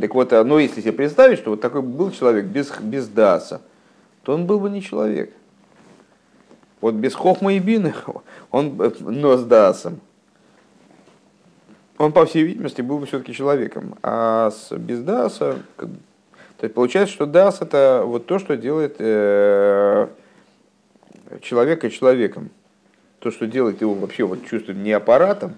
Так 0.00 0.14
вот, 0.14 0.30
ну 0.30 0.58
если 0.58 0.80
себе 0.80 0.92
представить, 0.92 1.38
что 1.38 1.50
вот 1.50 1.60
такой 1.60 1.82
был 1.82 2.10
человек 2.10 2.46
без, 2.46 2.72
без 2.80 3.08
даса, 3.08 3.60
то 4.22 4.34
он 4.34 4.46
был 4.46 4.60
бы 4.60 4.70
не 4.70 4.80
человек. 4.80 5.32
Вот 6.80 6.94
без 6.94 7.14
хохма 7.14 7.54
и 7.54 7.58
бины, 7.58 7.94
он, 8.50 8.80
но 9.00 9.36
с 9.36 9.44
дасом, 9.44 10.00
он, 11.98 12.12
по 12.12 12.24
всей 12.24 12.42
видимости, 12.42 12.80
был 12.80 12.98
бы 12.98 13.06
все-таки 13.06 13.32
человеком. 13.32 13.96
А 14.02 14.50
с, 14.50 14.74
без 14.76 15.00
даса, 15.00 15.58
то 15.76 16.64
есть 16.64 16.74
получается, 16.74 17.14
что 17.14 17.26
дас 17.26 17.60
это 17.60 18.02
вот 18.04 18.26
то, 18.26 18.38
что 18.38 18.56
делает 18.56 18.96
э, 18.98 20.08
человека 21.40 21.90
человеком. 21.90 22.50
То, 23.20 23.30
что 23.30 23.46
делает 23.46 23.80
его 23.80 23.94
вообще 23.94 24.24
вот 24.24 24.44
чувствует 24.46 24.78
не 24.78 24.92
аппаратом 24.92 25.54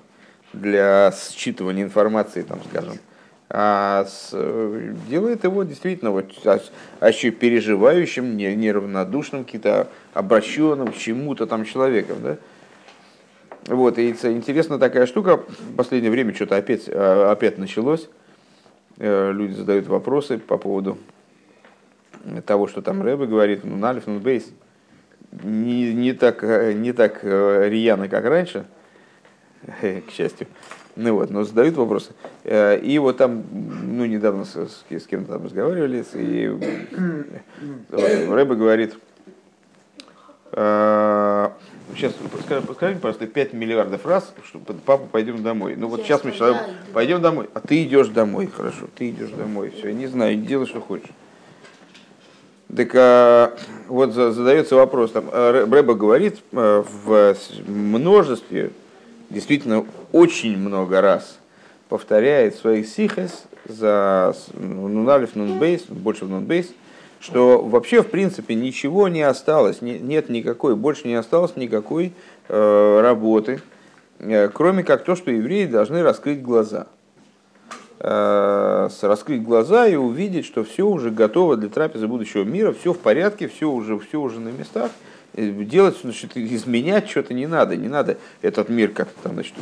для 0.52 1.12
считывания 1.12 1.82
информации, 1.82 2.42
там, 2.42 2.60
скажем, 2.68 2.98
а 3.50 4.04
с, 4.04 4.30
делает 5.08 5.44
его 5.44 5.62
действительно 5.62 6.10
вот, 6.10 6.30
еще 6.32 7.30
переживающим, 7.30 8.37
не, 8.37 8.54
неравнодушным, 8.54 9.44
каким-то 9.44 9.88
обращенным 10.12 10.92
к 10.92 10.96
чему-то 10.96 11.46
там 11.46 11.64
человеком. 11.64 12.18
Да? 12.22 12.37
Вот, 13.66 13.98
и 13.98 14.10
интересна 14.10 14.78
такая 14.78 15.06
штука, 15.06 15.37
в 15.37 15.76
последнее 15.76 16.10
время 16.10 16.34
что-то 16.34 16.56
опять, 16.56 16.88
а, 16.88 17.30
опять 17.32 17.58
началось. 17.58 18.08
Э, 18.98 19.32
люди 19.32 19.52
задают 19.52 19.87
вопросы 19.87 20.38
по 20.38 20.58
поводу 20.58 20.98
того, 22.46 22.66
что 22.66 22.82
там 22.82 23.02
Рэбе 23.02 23.26
говорит, 23.26 23.64
ну, 23.64 23.76
налив, 23.76 24.06
ну, 24.06 24.18
бейс. 24.18 24.50
Не, 25.32 25.92
не, 25.92 26.12
так, 26.12 26.42
не 26.42 26.92
так 26.92 27.20
э, 27.22 27.68
рьяно, 27.68 28.08
как 28.08 28.24
раньше, 28.24 28.66
к 29.80 30.10
счастью. 30.10 30.46
Ну 30.96 31.14
вот, 31.14 31.30
но 31.30 31.42
задают 31.42 31.74
вопросы. 31.76 32.12
Э, 32.44 32.78
и 32.78 32.98
вот 32.98 33.16
там, 33.16 33.44
ну, 33.52 34.04
недавно 34.04 34.44
с, 34.44 34.54
с, 34.56 35.06
кем-то 35.06 35.32
там 35.32 35.44
разговаривали, 35.44 36.04
и 36.14 36.46
Рэбе 37.90 38.54
говорит, 38.54 38.96
э, 40.52 41.48
сейчас 41.96 42.12
подскажи, 42.12 42.64
подскажи, 42.64 42.94
пожалуйста, 42.94 43.26
5 43.26 43.52
миллиардов 43.54 44.06
раз, 44.06 44.32
что 44.44 44.60
папа, 44.60 45.06
пойдем 45.10 45.42
домой. 45.42 45.74
Ну 45.76 45.88
вот 45.88 46.02
сейчас 46.02 46.22
мы 46.22 46.30
человек, 46.30 46.62
пойдем 46.92 47.20
домой, 47.20 47.50
а 47.54 47.60
ты 47.60 47.82
идешь 47.82 48.08
домой, 48.08 48.46
хорошо, 48.46 48.87
ты 48.94 49.10
идешь 49.10 49.30
домой, 49.30 49.70
все, 49.76 49.88
я 49.88 49.94
не 49.94 50.06
знаю, 50.06 50.37
делай, 50.37 50.66
что 50.66 50.80
хочешь. 50.80 51.10
Так 52.76 52.90
а, 52.94 53.56
вот 53.88 54.12
задается 54.12 54.74
вопрос, 54.76 55.12
там, 55.12 55.30
Рэба 55.30 55.94
говорит 55.94 56.40
в 56.50 57.37
множестве 57.66 58.72
действительно 59.30 59.84
очень 60.12 60.56
много 60.56 61.00
раз 61.00 61.38
повторяет 61.88 62.56
своих 62.56 62.88
сихес 62.88 63.44
за 63.68 64.34
нуналев 64.54 65.37
нунбейс, 65.37 65.82
больше 65.82 66.24
в 66.24 66.28
нунбейс, 66.28 66.72
что 67.20 67.62
вообще 67.62 68.02
в 68.02 68.08
принципе 68.08 68.54
ничего 68.54 69.08
не 69.08 69.22
осталось, 69.22 69.80
нет 69.80 70.28
никакой, 70.28 70.76
больше 70.76 71.06
не 71.08 71.14
осталось 71.14 71.56
никакой 71.56 72.12
э, 72.48 73.00
работы, 73.00 73.62
э, 74.18 74.48
кроме 74.48 74.82
как 74.82 75.04
то, 75.04 75.16
что 75.16 75.30
евреи 75.30 75.66
должны 75.66 76.02
раскрыть 76.02 76.42
глаза. 76.42 76.87
Э, 78.00 78.88
раскрыть 79.02 79.42
глаза 79.42 79.87
и 79.87 79.94
увидеть, 79.94 80.44
что 80.44 80.64
все 80.64 80.87
уже 80.87 81.11
готово 81.11 81.57
для 81.57 81.68
трапезы 81.68 82.09
будущего 82.09 82.42
мира, 82.42 82.72
все 82.72 82.92
в 82.92 82.98
порядке, 82.98 83.48
все 83.48 83.70
уже, 83.70 83.98
все 83.98 84.20
уже 84.20 84.40
на 84.40 84.48
местах, 84.48 84.90
делать, 85.33 85.96
значит, 86.02 86.37
изменять 86.37 87.09
что-то 87.09 87.35
не 87.35 87.46
надо, 87.46 87.76
не 87.76 87.88
надо 87.88 88.18
этот 88.42 88.68
мир 88.68 88.90
как-то 88.90 89.14
там, 89.22 89.35
значит, 89.35 89.54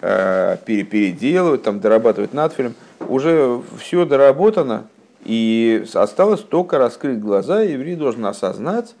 э, 0.00 0.56
переделывать, 0.64 1.62
там, 1.62 1.80
дорабатывать 1.80 2.32
надфилем. 2.32 2.74
Уже 3.06 3.60
все 3.78 4.04
доработано, 4.06 4.86
и 5.24 5.84
осталось 5.94 6.40
только 6.40 6.78
раскрыть 6.78 7.20
глаза, 7.20 7.62
и 7.62 7.72
еврей 7.72 7.96
должен 7.96 8.24
осознать, 8.26 8.94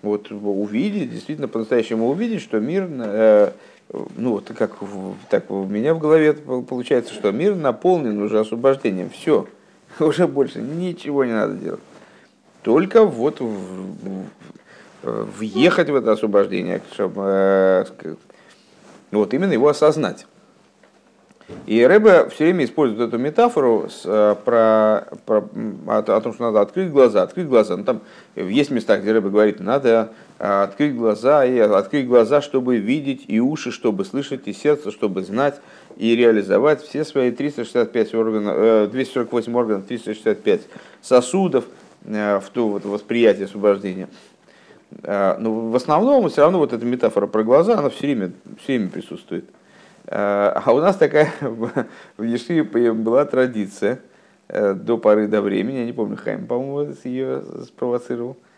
вот, 0.00 0.30
увидеть, 0.30 1.12
действительно 1.12 1.46
по-настоящему 1.46 2.08
увидеть, 2.08 2.40
что 2.40 2.58
мир, 2.58 2.88
э, 2.90 3.52
ну 4.16 4.32
вот 4.32 4.50
как 4.56 4.72
так 5.28 5.50
у 5.50 5.64
меня 5.64 5.94
в 5.94 5.98
голове 5.98 6.32
получается, 6.32 7.12
что 7.12 7.30
мир 7.32 7.54
наполнен 7.54 8.20
уже 8.22 8.40
освобождением, 8.40 9.10
все, 9.10 9.46
уже 10.00 10.26
больше 10.26 10.60
ничего 10.60 11.24
не 11.24 11.32
надо 11.32 11.54
делать. 11.54 11.80
Только 12.62 13.04
вот 13.04 13.40
в, 13.40 14.26
въехать 15.02 15.90
в 15.90 15.96
это 15.96 16.12
освобождение, 16.12 16.80
чтобы 16.92 17.22
э, 17.24 18.14
вот 19.10 19.34
именно 19.34 19.52
его 19.52 19.68
осознать. 19.68 20.26
И 21.66 21.84
Рэбе 21.84 22.28
все 22.30 22.44
время 22.44 22.64
использует 22.64 23.08
эту 23.08 23.18
метафору 23.18 23.88
с, 23.90 24.02
э, 24.04 24.36
про, 24.44 25.08
про, 25.26 25.44
о, 25.86 25.98
о 25.98 26.20
том, 26.20 26.32
что 26.32 26.44
надо 26.44 26.60
открыть 26.60 26.90
глаза. 26.90 27.22
Открыть 27.22 27.48
глаза. 27.48 27.76
Ну, 27.76 27.84
там 27.84 28.00
есть 28.36 28.70
места, 28.70 28.96
где 28.98 29.12
Рэбе 29.12 29.28
говорит, 29.28 29.60
надо 29.60 29.88
э, 29.88 30.06
открыть 30.44 30.96
глаза, 30.96 31.44
и 31.44 31.58
открыть 31.58 32.06
глаза, 32.06 32.40
чтобы 32.40 32.76
видеть, 32.76 33.24
и 33.28 33.38
уши, 33.38 33.70
чтобы 33.70 34.04
слышать, 34.04 34.42
и 34.46 34.52
сердце, 34.52 34.90
чтобы 34.90 35.22
знать, 35.22 35.60
и 35.96 36.16
реализовать 36.16 36.82
все 36.82 37.04
свои 37.04 37.30
365 37.30 38.14
органов, 38.14 38.90
248 38.90 39.54
органов, 39.54 39.86
365 39.86 40.62
сосудов 41.00 41.64
в 42.02 42.44
то 42.52 42.68
вот 42.68 42.84
восприятие 42.84 43.44
освобождения. 43.44 44.08
А, 45.04 45.36
но 45.38 45.70
в 45.70 45.76
основном 45.76 46.28
все 46.28 46.42
равно 46.42 46.58
вот 46.58 46.72
эта 46.72 46.84
метафора 46.84 47.26
про 47.26 47.42
глаза, 47.42 47.78
она 47.78 47.88
все 47.88 48.06
время, 48.06 48.32
все 48.62 48.78
время 48.78 48.90
присутствует. 48.90 49.44
А, 50.06 50.60
а 50.64 50.72
у 50.72 50.80
нас 50.80 50.96
такая 50.96 51.32
в 52.16 52.22
Ешиве 52.22 52.92
была 52.92 53.24
традиция 53.24 54.00
э, 54.48 54.74
до 54.74 54.98
поры 54.98 55.28
до 55.28 55.40
времени, 55.40 55.78
я 55.78 55.84
не 55.84 55.92
помню, 55.92 56.16
Хайм, 56.16 56.46
по-моему, 56.46 56.94
ее 57.04 57.42
спровоцировал, 57.64 58.36
э, 58.40 58.51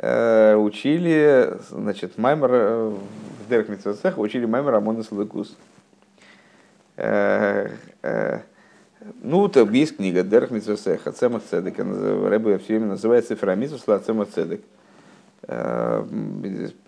учили, 0.00 1.58
значит, 1.70 2.18
Маймер 2.18 2.50
э, 2.52 2.88
в 2.88 3.48
Дерх 3.48 3.68
Митцвацех 3.68 4.18
учили 4.18 4.46
Маймер 4.46 4.74
Амонес 4.74 5.10
Лекус. 5.10 5.56
Ну, 9.22 9.40
вот 9.40 9.56
есть 9.70 9.96
книга 9.96 10.22
Дерх 10.22 10.50
Митцвацех, 10.50 11.06
Ацемах 11.06 11.42
Цедек, 11.48 11.78
Рэбе 11.78 12.58
все 12.58 12.74
время 12.74 12.86
называет 12.88 13.26
Цифрамитус 13.26 13.88
Ацемах 13.88 14.28
Цедек. 14.28 14.60
Э, 15.42 16.06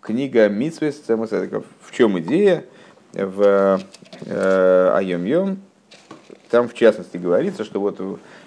книга 0.00 0.48
Митсвес 0.48 1.02
В 1.06 1.92
чем 1.92 2.18
идея? 2.20 2.64
В 3.12 3.80
э, 4.26 4.90
Айом 4.94 5.24
Йом 5.24 5.58
там 6.50 6.68
в 6.68 6.74
частности 6.74 7.16
говорится, 7.16 7.64
что 7.64 7.80
вот 7.80 7.98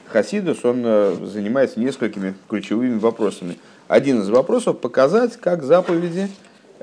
Хасидус, 0.07 0.63
он 0.63 0.83
э, 0.85 1.15
занимается 1.23 1.79
несколькими 1.79 2.35
ключевыми 2.47 2.99
вопросами. 2.99 3.57
Один 3.87 4.21
из 4.21 4.29
вопросов 4.29 4.79
показать, 4.79 5.37
как 5.37 5.63
заповеди, 5.63 6.29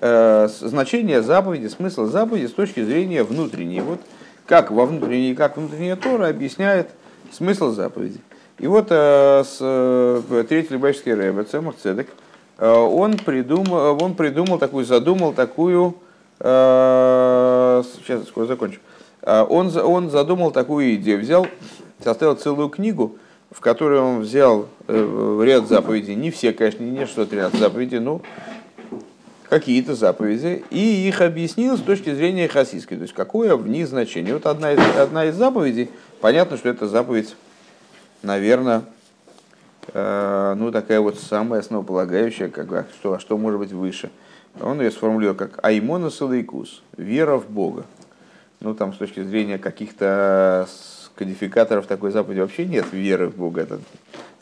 значение 0.00 1.22
заповеди, 1.22 1.66
смысл 1.66 2.06
заповеди 2.06 2.46
с 2.46 2.52
точки 2.52 2.82
зрения 2.82 3.22
внутренней. 3.22 3.80
Вот 3.80 4.00
как 4.46 4.70
во 4.70 4.86
внутренней, 4.86 5.34
как 5.34 5.56
внутренняя 5.56 5.96
Тора 5.96 6.28
объясняет 6.28 6.90
смысл 7.32 7.70
заповеди. 7.72 8.20
И 8.58 8.66
вот 8.66 8.90
с, 8.90 9.56
третий 10.48 10.74
Любавический 10.74 11.14
Рэбе, 11.14 11.44
Цемах 11.44 11.76
Цедек, 11.76 12.08
Э, 12.60 12.72
он 12.72 13.16
придумал, 13.16 13.98
он 14.02 14.14
придумал 14.14 14.58
такую, 14.58 14.84
задумал 14.84 15.32
такую, 15.32 15.96
э, 16.40 17.82
сейчас 17.96 18.28
скоро 18.28 18.44
закончу, 18.44 18.80
э, 19.22 19.46
он, 19.48 19.74
он 19.76 20.10
задумал 20.10 20.50
такую 20.50 20.94
идею, 20.96 21.20
взял, 21.20 21.46
составил 22.04 22.34
целую 22.34 22.68
книгу, 22.68 23.16
в 23.50 23.60
которой 23.60 24.00
он 24.00 24.20
взял 24.20 24.68
ряд 24.88 25.68
заповедей, 25.68 26.14
не 26.14 26.30
все, 26.30 26.52
конечно, 26.52 26.82
не 26.82 27.06
613 27.06 27.58
заповедей, 27.58 27.98
но 27.98 28.22
какие-то 29.48 29.94
заповеди, 29.94 30.64
и 30.70 31.08
их 31.08 31.20
объяснил 31.20 31.76
с 31.76 31.80
точки 31.80 32.14
зрения 32.14 32.46
хасидской, 32.46 32.96
то 32.96 33.02
есть 33.02 33.14
какое 33.14 33.56
в 33.56 33.68
них 33.68 33.88
значение. 33.88 34.34
Вот 34.34 34.46
одна 34.46 34.72
из, 34.72 34.96
одна 34.96 35.24
из 35.24 35.34
заповедей, 35.34 35.90
понятно, 36.20 36.56
что 36.56 36.68
это 36.68 36.86
заповедь, 36.86 37.34
наверное, 38.22 38.84
Э, 39.92 40.54
ну, 40.56 40.70
такая 40.70 41.00
вот 41.00 41.18
самая 41.18 41.60
основополагающая, 41.60 42.48
как, 42.48 42.86
что, 42.98 43.14
а 43.14 43.20
что 43.20 43.36
может 43.36 43.58
быть 43.58 43.72
выше. 43.72 44.10
Он 44.60 44.80
ее 44.80 44.90
сформулировал 44.90 45.36
как 45.36 45.64
«Аймона 45.64 46.10
Салайкус»– 46.10 46.82
вера 46.96 47.36
в 47.36 47.48
Бога. 47.48 47.84
Ну, 48.60 48.74
там 48.74 48.92
с 48.92 48.98
точки 48.98 49.22
зрения 49.22 49.58
каких-то 49.58 50.68
кодификаторов 51.20 51.86
такой 51.86 52.12
заповеди 52.12 52.40
вообще 52.40 52.64
нет 52.64 52.86
веры 52.92 53.28
в 53.28 53.36
Бога. 53.36 53.60
Это 53.60 53.78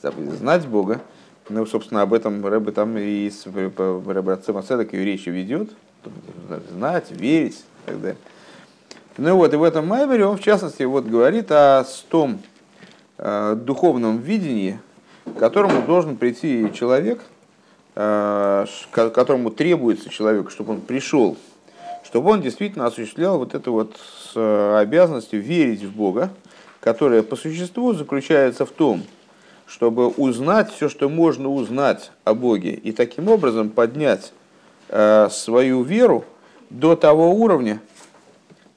заповедь 0.00 0.30
знать 0.34 0.64
Бога. 0.64 1.00
Ну, 1.48 1.66
собственно, 1.66 2.02
об 2.02 2.14
этом 2.14 2.46
Рэбе 2.46 2.70
там 2.70 2.96
и 2.96 3.28
с 3.28 3.46
Рэбе 3.46 4.32
Ацема 4.32 4.60
и 4.60 4.96
речи 4.96 5.28
ведет. 5.28 5.70
знать, 6.70 7.10
верить 7.10 7.56
и 7.56 7.86
так 7.86 8.00
далее. 8.00 8.18
Ну 9.16 9.34
вот, 9.34 9.52
и 9.52 9.56
в 9.56 9.64
этом 9.64 9.88
Маймере 9.88 10.24
он, 10.24 10.36
в 10.36 10.40
частности, 10.40 10.84
вот 10.84 11.06
говорит 11.06 11.50
о 11.50 11.84
том 12.08 12.40
э, 13.16 13.56
духовном 13.56 14.18
видении, 14.18 14.78
к 15.24 15.36
которому 15.36 15.82
должен 15.82 16.16
прийти 16.16 16.70
человек, 16.72 17.20
э, 17.96 18.66
к 18.92 19.10
которому 19.10 19.50
требуется 19.50 20.10
человек, 20.10 20.52
чтобы 20.52 20.74
он 20.74 20.80
пришел, 20.80 21.36
чтобы 22.04 22.30
он 22.30 22.40
действительно 22.40 22.86
осуществлял 22.86 23.38
вот 23.38 23.54
эту 23.56 23.72
вот 23.72 23.96
э, 24.36 24.76
обязанность 24.78 25.32
верить 25.32 25.82
в 25.82 25.90
Бога, 25.90 26.30
которая 26.80 27.22
по 27.22 27.36
существу 27.36 27.92
заключается 27.92 28.64
в 28.64 28.70
том, 28.70 29.02
чтобы 29.66 30.08
узнать 30.08 30.72
все, 30.72 30.88
что 30.88 31.08
можно 31.08 31.50
узнать 31.50 32.10
о 32.24 32.34
Боге, 32.34 32.72
и 32.72 32.92
таким 32.92 33.28
образом 33.28 33.70
поднять 33.70 34.32
э, 34.88 35.28
свою 35.30 35.82
веру 35.82 36.24
до 36.70 36.96
того 36.96 37.32
уровня, 37.32 37.80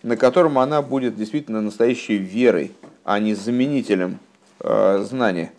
на 0.04 0.18
котором 0.18 0.58
она 0.60 0.82
будет 0.82 1.16
действительно 1.16 1.62
настоящей 1.62 2.18
верой, 2.18 2.72
а 3.04 3.20
не 3.20 3.34
заменителем 3.34 4.20
э, 4.60 5.06
знания. 5.08 5.54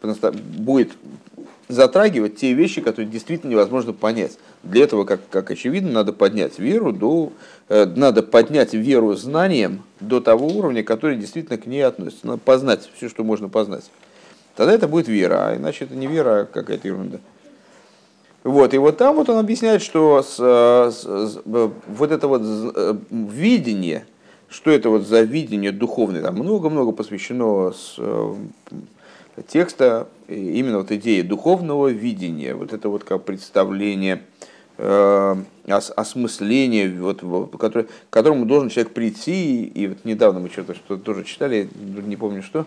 Будет 0.00 0.92
затрагивать 1.66 2.36
те 2.36 2.52
вещи, 2.52 2.80
которые 2.80 3.10
действительно 3.10 3.50
невозможно 3.50 3.92
понять. 3.92 4.38
Для 4.62 4.84
этого, 4.84 5.04
как, 5.04 5.20
как 5.30 5.50
очевидно, 5.50 5.92
надо 5.92 6.12
поднять 6.12 6.58
веру 6.58 6.92
до, 6.92 7.32
э, 7.68 7.86
надо 7.86 8.22
поднять 8.22 8.74
веру 8.74 9.14
знанием 9.14 9.82
до 10.00 10.20
того 10.20 10.48
уровня, 10.48 10.82
который 10.82 11.16
действительно 11.16 11.58
к 11.58 11.66
ней 11.66 11.82
относится. 11.82 12.26
Надо 12.26 12.38
познать 12.38 12.88
все, 12.96 13.08
что 13.08 13.22
можно 13.22 13.48
познать. 13.48 13.84
Тогда 14.56 14.72
это 14.72 14.88
будет 14.88 15.06
вера, 15.06 15.50
а 15.50 15.56
иначе 15.56 15.84
это 15.84 15.94
не 15.94 16.08
вера, 16.08 16.40
а 16.40 16.44
какая-то 16.44 16.88
ерунда. 16.88 17.20
Вот, 18.42 18.74
и 18.74 18.78
вот 18.78 18.96
там 18.96 19.16
вот 19.16 19.28
он 19.28 19.38
объясняет, 19.38 19.82
что 19.82 20.22
с, 20.22 20.36
с, 20.36 21.04
с, 21.04 21.42
вот 21.44 22.10
это 22.10 22.26
вот 22.26 22.42
э, 22.44 22.96
видение, 23.10 24.06
что 24.48 24.70
это 24.70 24.90
вот 24.90 25.06
за 25.06 25.22
видение 25.22 25.70
духовное, 25.70 26.22
там 26.22 26.34
много-много 26.34 26.92
посвящено 26.92 27.72
с, 27.72 27.94
э, 27.98 28.34
текста 29.46 30.08
именно 30.28 30.78
вот 30.78 30.90
идеи 30.90 31.22
духовного 31.22 31.88
видения, 31.88 32.54
вот 32.54 32.72
это 32.72 32.88
вот 32.88 33.04
как 33.04 33.24
представление, 33.24 34.22
э, 34.40 34.46
ос, 34.78 35.92
осмысление, 35.96 36.90
вот, 37.00 37.20
который, 37.58 37.84
к 37.84 37.90
которому 38.10 38.46
должен 38.46 38.68
человек 38.68 38.94
прийти, 38.94 39.64
и 39.64 39.88
вот 39.88 40.04
недавно 40.04 40.40
мы 40.40 40.48
что-то 40.48 40.74
что 40.74 40.96
тоже 40.96 41.24
читали, 41.24 41.68
не 41.74 42.16
помню 42.16 42.42
что, 42.42 42.64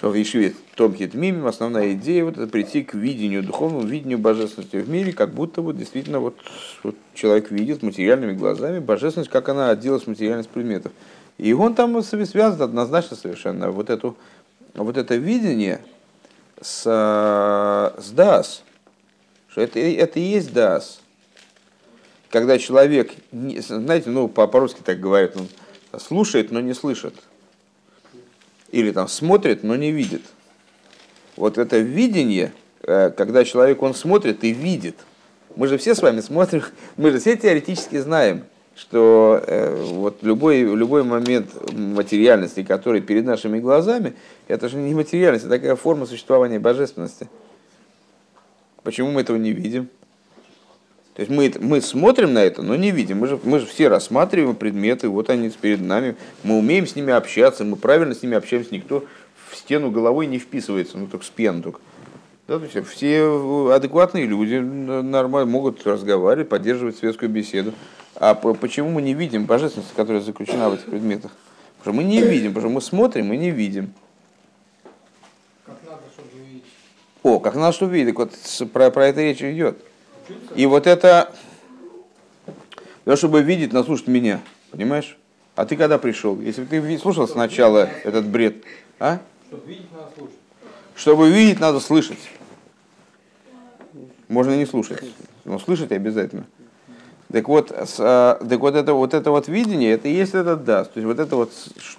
в 0.00 0.14
Ешиве 0.14 0.54
Томхит 0.76 1.14
Мимим 1.14 1.46
основная 1.46 1.94
идея 1.94 2.24
вот 2.24 2.38
это 2.38 2.46
прийти 2.46 2.84
к 2.84 2.94
видению, 2.94 3.42
духовному 3.42 3.84
видению 3.84 4.18
божественности 4.18 4.76
в 4.76 4.88
мире, 4.88 5.12
как 5.12 5.34
будто 5.34 5.60
вот 5.60 5.76
действительно 5.76 6.20
вот, 6.20 6.36
вот 6.84 6.94
человек 7.14 7.50
видит 7.50 7.82
материальными 7.82 8.32
глазами 8.32 8.78
божественность, 8.78 9.30
как 9.30 9.48
она 9.48 9.70
отделась 9.70 10.06
материальность 10.06 10.50
предметов. 10.50 10.92
И 11.36 11.52
он 11.52 11.74
там 11.74 12.00
связан 12.02 12.62
однозначно 12.62 13.16
совершенно. 13.16 13.70
Вот, 13.70 13.90
эту, 13.90 14.16
вот 14.74 14.96
это 14.96 15.16
видение 15.16 15.80
с, 16.60 16.82
с 16.84 18.10
Дас, 18.10 18.62
что 19.58 19.62
это, 19.64 19.80
это 19.80 20.20
и 20.20 20.22
есть 20.22 20.52
Дас. 20.52 21.00
Когда 22.30 22.58
человек, 22.58 23.12
знаете, 23.32 24.10
ну 24.10 24.28
по-русски 24.28 24.80
так 24.84 25.00
говорят, 25.00 25.36
он 25.36 25.48
слушает, 25.98 26.52
но 26.52 26.60
не 26.60 26.74
слышит 26.74 27.14
или 28.70 28.92
там 28.92 29.08
смотрит, 29.08 29.64
но 29.64 29.74
не 29.76 29.90
видит. 29.90 30.22
Вот 31.36 31.56
это 31.56 31.78
видение, 31.78 32.52
э, 32.82 33.10
когда 33.10 33.44
человек 33.44 33.82
он 33.82 33.94
смотрит 33.94 34.44
и 34.44 34.52
видит. 34.52 34.96
Мы 35.56 35.68
же 35.68 35.78
все 35.78 35.94
с 35.94 36.02
вами 36.02 36.20
смотрим, 36.20 36.62
мы 36.96 37.10
же 37.10 37.18
все 37.18 37.34
теоретически 37.34 37.98
знаем, 37.98 38.44
что 38.76 39.42
э, 39.44 39.74
вот 39.74 40.22
любой, 40.22 40.60
любой 40.60 41.02
момент 41.02 41.50
материальности, 41.72 42.62
который 42.62 43.00
перед 43.00 43.24
нашими 43.24 43.58
глазами, 43.58 44.14
это 44.48 44.68
же 44.68 44.76
не 44.76 44.94
материальность, 44.94 45.46
это 45.46 45.54
такая 45.54 45.74
форма 45.74 46.04
существования 46.04 46.60
божественности. 46.60 47.28
Почему 48.88 49.10
мы 49.10 49.20
этого 49.20 49.36
не 49.36 49.52
видим? 49.52 49.90
То 51.12 51.20
есть 51.20 51.30
мы, 51.30 51.52
мы 51.60 51.82
смотрим 51.82 52.32
на 52.32 52.38
это, 52.38 52.62
но 52.62 52.74
не 52.74 52.90
видим. 52.90 53.18
Мы 53.18 53.26
же, 53.26 53.38
мы 53.44 53.58
же 53.58 53.66
все 53.66 53.88
рассматриваем 53.88 54.56
предметы, 54.56 55.10
вот 55.10 55.28
они 55.28 55.50
перед 55.50 55.82
нами. 55.82 56.16
Мы 56.42 56.56
умеем 56.56 56.86
с 56.86 56.96
ними 56.96 57.12
общаться, 57.12 57.66
мы 57.66 57.76
правильно 57.76 58.14
с 58.14 58.22
ними 58.22 58.34
общаемся. 58.34 58.72
Никто 58.72 59.04
в 59.50 59.56
стену 59.56 59.90
головой 59.90 60.26
не 60.26 60.38
вписывается, 60.38 60.96
ну 60.96 61.06
только 61.06 61.26
с 61.26 61.28
пен 61.28 61.62
только. 61.62 61.80
Да, 62.46 62.58
то 62.58 62.64
есть 62.64 62.88
все 62.88 63.70
адекватные 63.74 64.24
люди 64.24 64.54
нормально 64.54 65.50
могут 65.50 65.86
разговаривать, 65.86 66.48
поддерживать 66.48 66.96
светскую 66.96 67.30
беседу. 67.30 67.74
А 68.14 68.34
почему 68.34 68.88
мы 68.88 69.02
не 69.02 69.12
видим 69.12 69.44
божественность, 69.44 69.92
которая 69.94 70.22
заключена 70.22 70.70
в 70.70 70.74
этих 70.76 70.86
предметах? 70.86 71.32
Потому 71.76 72.00
что 72.00 72.04
мы 72.04 72.10
не 72.10 72.22
видим, 72.22 72.54
потому 72.54 72.70
что 72.70 72.74
мы 72.76 72.80
смотрим 72.80 73.34
и 73.34 73.36
не 73.36 73.50
видим. 73.50 73.92
Как 75.66 75.76
надо, 75.84 76.04
чтобы 76.14 76.42
увидеть. 76.42 76.64
О, 77.22 77.40
как 77.40 77.54
чтобы 77.74 77.92
видеть. 77.92 78.14
Вот 78.16 78.32
про, 78.72 78.90
про 78.90 79.08
это 79.08 79.20
речь 79.20 79.42
идет. 79.42 79.78
И 80.54 80.66
вот 80.66 80.86
это, 80.86 81.32
для 83.04 83.16
чтобы 83.16 83.42
видеть, 83.42 83.72
наслушать 83.72 84.06
меня, 84.06 84.40
понимаешь? 84.70 85.16
А 85.56 85.64
ты 85.64 85.76
когда 85.76 85.98
пришел? 85.98 86.40
Если 86.40 86.62
бы 86.62 86.68
ты 86.68 86.98
слушал 86.98 87.26
сначала 87.26 87.88
этот 88.04 88.26
бред, 88.26 88.56
а? 89.00 89.18
Чтобы 89.50 89.66
видеть, 89.68 89.90
надо 89.92 90.10
слушать. 90.16 90.38
Чтобы 90.94 91.30
видеть, 91.30 91.60
надо 91.60 91.80
слышать. 91.80 92.18
Можно 94.28 94.56
не 94.56 94.66
слушать, 94.66 95.02
но 95.44 95.58
слышать 95.58 95.90
обязательно. 95.92 96.46
Так 97.32 97.48
вот, 97.48 97.70
с, 97.70 97.96
а, 97.98 98.38
так 98.46 98.60
вот 98.60 98.74
это 98.74 98.94
вот 98.94 99.14
это 99.14 99.30
вот 99.30 99.48
видение, 99.48 99.92
это 99.92 100.08
и 100.08 100.12
есть 100.12 100.34
этот 100.34 100.64
даст. 100.64 100.92
То 100.92 101.00
есть 101.00 101.06
вот 101.06 101.18
эта 101.18 101.36
вот 101.36 101.52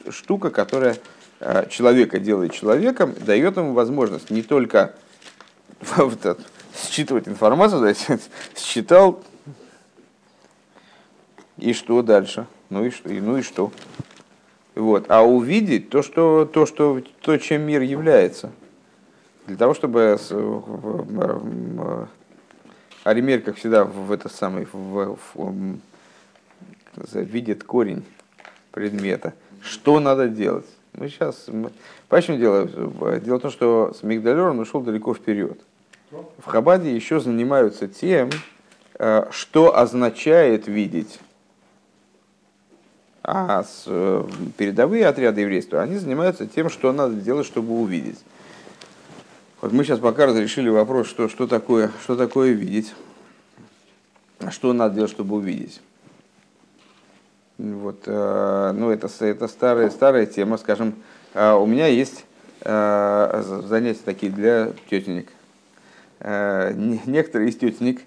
штука, 0.09 0.49
которая 0.49 0.97
а, 1.39 1.65
человека 1.67 2.19
делает 2.19 2.53
человеком, 2.53 3.13
дает 3.25 3.57
ему 3.57 3.73
возможность 3.73 4.29
не 4.29 4.41
только 4.41 4.93
считывать 6.75 7.27
информацию, 7.27 7.81
да, 7.81 8.17
считал, 8.55 9.21
и 11.57 11.73
что 11.73 12.01
дальше? 12.01 12.47
Ну 12.69 12.85
и 12.85 12.89
что? 12.89 13.09
И, 13.09 13.19
ну 13.19 13.37
и 13.37 13.41
что? 13.41 13.71
Вот. 14.75 15.09
А 15.09 15.23
увидеть 15.23 15.89
то, 15.89 16.01
что, 16.01 16.45
то, 16.45 16.65
что, 16.65 17.01
то, 17.21 17.37
чем 17.37 17.63
мир 17.63 17.81
является. 17.81 18.51
Для 19.45 19.57
того, 19.57 19.73
чтобы 19.73 20.17
Аример, 23.03 23.41
как 23.41 23.57
всегда, 23.57 23.83
в 23.83 24.11
этот 24.11 24.31
самый 24.31 24.67
в, 24.71 25.17
в, 25.33 25.79
видит 27.13 27.63
корень 27.63 28.05
предмета. 28.71 29.33
Что 29.61 29.99
надо 29.99 30.29
делать? 30.29 30.67
Мы 30.93 31.09
сейчас... 31.09 31.47
Почему 32.07 32.37
дело? 32.37 32.65
Дело 33.19 33.37
в 33.37 33.41
том, 33.41 33.51
что 33.51 33.93
с 33.93 34.03
Мигдалером 34.03 34.59
ушел 34.59 34.81
далеко 34.81 35.13
вперед 35.13 35.59
в 36.11 36.45
Хабаде 36.45 36.95
еще 36.95 37.19
занимаются 37.19 37.87
тем, 37.87 38.29
э, 38.97 39.27
что 39.31 39.77
означает 39.77 40.67
видеть. 40.67 41.19
А 43.23 43.63
э, 43.85 44.23
передовые 44.57 45.05
отряды 45.07 45.41
еврейства, 45.41 45.81
они 45.81 45.97
занимаются 45.97 46.47
тем, 46.47 46.69
что 46.69 46.91
надо 46.91 47.15
делать, 47.15 47.45
чтобы 47.45 47.79
увидеть. 47.79 48.19
Вот 49.61 49.71
мы 49.71 49.83
сейчас 49.83 49.99
пока 49.99 50.25
разрешили 50.25 50.69
вопрос, 50.69 51.07
что, 51.07 51.29
что, 51.29 51.45
такое, 51.45 51.91
что 52.01 52.15
такое 52.15 52.53
видеть. 52.53 52.95
А 54.39 54.51
что 54.51 54.73
надо 54.73 54.95
делать, 54.95 55.11
чтобы 55.11 55.35
увидеть. 55.35 55.81
Вот, 57.59 58.03
э, 58.05 58.71
ну, 58.73 58.89
это, 58.89 59.09
это 59.19 59.47
старая, 59.47 59.89
старая 59.91 60.25
тема, 60.25 60.57
скажем, 60.57 60.95
у 61.35 61.65
меня 61.67 61.85
есть 61.87 62.25
занятия 62.61 63.99
такие 64.03 64.31
для 64.31 64.73
тетенек 64.89 65.27
некоторые 66.21 67.49
из 67.49 67.55
тетенек, 67.55 68.01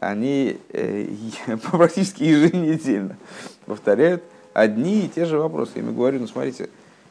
они 0.00 0.58
э, 0.72 1.08
практически 1.70 2.22
еженедельно 2.22 3.16
повторяют 3.64 4.22
одни 4.52 5.06
и 5.06 5.08
те 5.08 5.24
же 5.24 5.38
вопросы. 5.38 5.72
Я 5.76 5.82
им 5.82 5.94
говорю, 5.94 6.20
ну 6.20 6.26
смотрите, 6.26 6.68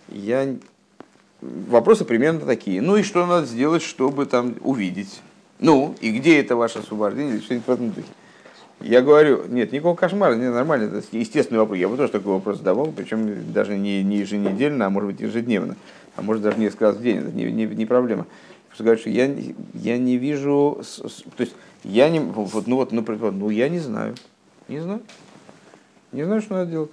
я... 0.09 0.55
вопросы 1.41 2.05
примерно 2.05 2.41
такие. 2.41 2.81
Ну 2.81 2.97
и 2.97 3.03
что 3.03 3.25
надо 3.25 3.45
сделать, 3.47 3.81
чтобы 3.81 4.25
там 4.25 4.55
увидеть? 4.61 5.21
Ну, 5.59 5.95
и 6.01 6.11
где 6.11 6.39
это 6.39 6.55
ваше 6.55 6.79
освобождение? 6.79 7.41
Что-нибудь 7.41 7.67
в 7.67 7.71
этом 7.71 7.91
духе. 7.91 8.07
Я 8.81 9.01
говорю, 9.01 9.45
нет, 9.47 9.71
никакого 9.71 9.95
кошмара, 9.95 10.35
не 10.35 10.49
нормально, 10.49 10.97
это 10.97 11.17
естественный 11.17 11.59
вопрос. 11.59 11.77
Я 11.77 11.87
бы 11.87 11.95
тоже 11.95 12.11
такой 12.11 12.33
вопрос 12.33 12.57
задавал, 12.57 12.91
причем 12.91 13.53
даже 13.53 13.77
не, 13.77 14.03
не 14.03 14.17
еженедельно, 14.17 14.85
а 14.85 14.89
может 14.89 15.11
быть 15.11 15.21
ежедневно, 15.21 15.77
а 16.17 16.21
может 16.21 16.43
даже 16.43 16.59
несколько 16.59 16.87
раз 16.87 16.97
в 16.97 17.01
день, 17.01 17.19
это 17.19 17.31
не, 17.31 17.45
не, 17.45 17.65
не 17.65 17.85
проблема 17.85 18.27
что 18.75 18.83
говорит, 18.83 19.01
что 19.01 19.09
я, 19.09 19.33
я 19.73 19.97
не 19.97 20.17
вижу, 20.17 20.81
то 21.37 21.41
есть 21.41 21.55
я 21.85 22.09
не, 22.09 22.19
вот, 22.19 22.67
ну 22.67 22.75
вот, 22.75 22.91
например, 22.91 23.31
ну 23.31 23.49
я 23.49 23.69
не 23.69 23.79
знаю, 23.79 24.15
не 24.67 24.81
знаю, 24.81 25.01
не 26.11 26.23
знаю, 26.23 26.41
что 26.41 26.55
надо 26.55 26.71
делать. 26.71 26.91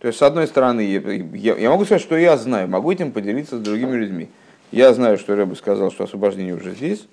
То 0.00 0.06
есть, 0.06 0.18
с 0.18 0.22
одной 0.22 0.46
стороны, 0.46 0.80
я, 0.80 1.56
я 1.56 1.70
могу 1.70 1.84
сказать, 1.84 2.02
что 2.02 2.16
я 2.16 2.36
знаю, 2.36 2.68
могу 2.68 2.92
этим 2.92 3.10
поделиться 3.12 3.56
с 3.56 3.60
другими 3.60 3.96
людьми. 3.96 4.28
Я 4.70 4.92
знаю, 4.92 5.16
что 5.18 5.34
Рэбе 5.34 5.56
сказал, 5.56 5.90
что 5.90 6.04
освобождение 6.04 6.54
уже 6.54 6.74
здесь. 6.74 7.06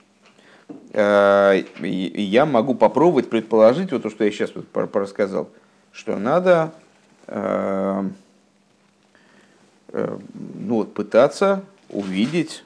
э, 0.92 1.64
я 1.82 2.46
могу 2.46 2.76
попробовать 2.76 3.30
предположить, 3.30 3.92
вот 3.92 4.04
то, 4.04 4.10
что 4.10 4.26
я 4.26 4.32
сейчас 4.32 4.52
вот 4.56 4.68
порассказал, 4.68 5.50
что 5.92 6.18
надо 6.18 6.74
э, 7.28 8.04
э, 9.90 10.18
ну, 10.34 10.76
вот, 10.76 10.94
пытаться 10.94 11.64
увидеть, 11.90 12.64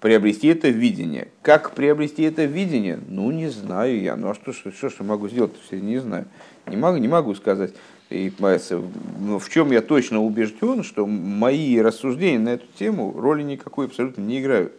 приобрести 0.00 0.48
это 0.48 0.68
видение. 0.68 1.28
Как 1.42 1.72
приобрести 1.72 2.22
это 2.22 2.44
видение? 2.44 2.98
Ну, 3.08 3.30
не 3.30 3.48
знаю 3.48 4.00
я. 4.00 4.16
Ну, 4.16 4.30
а 4.30 4.34
что, 4.34 4.52
что, 4.52 4.70
что, 4.72 4.90
что 4.90 5.04
могу 5.04 5.28
сделать? 5.28 5.52
Я 5.70 5.80
не 5.80 5.98
знаю. 5.98 6.26
Не 6.66 6.76
могу, 6.76 6.98
не 6.98 7.08
могу 7.08 7.34
сказать. 7.34 7.72
И 8.08 8.32
ну, 8.38 9.38
в 9.38 9.48
чем 9.48 9.72
я 9.72 9.80
точно 9.80 10.22
убежден, 10.22 10.84
что 10.84 11.06
мои 11.06 11.80
рассуждения 11.80 12.38
на 12.38 12.50
эту 12.50 12.66
тему 12.78 13.12
роли 13.18 13.42
никакой 13.42 13.86
абсолютно 13.86 14.22
не 14.22 14.40
играют. 14.40 14.72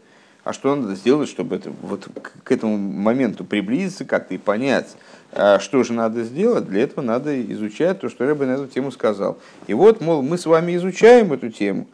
А 0.45 0.53
что 0.53 0.73
надо 0.73 0.95
сделать, 0.95 1.27
чтобы 1.27 1.57
это, 1.57 1.73
вот 1.81 2.07
к- 2.21 2.49
этому 2.49 2.77
моменту 2.77 3.43
приблизиться 3.43 4.05
как-то 4.05 4.33
и 4.33 4.37
понять, 4.37 4.95
а 5.33 5.59
что 5.59 5.83
же 5.83 5.91
надо 5.91 6.23
сделать? 6.23 6.69
Для 6.69 6.83
этого 6.83 7.03
надо 7.03 7.41
изучать 7.51 7.99
то, 7.99 8.07
что 8.07 8.25
Рэбе 8.25 8.45
на 8.45 8.51
эту 8.51 8.67
тему 8.67 8.91
сказал. 8.91 9.39
И 9.67 9.73
вот, 9.73 9.99
мол, 9.99 10.21
мы 10.21 10.37
с 10.37 10.45
вами 10.45 10.77
изучаем 10.77 11.33
эту 11.33 11.49
тему. 11.49 11.85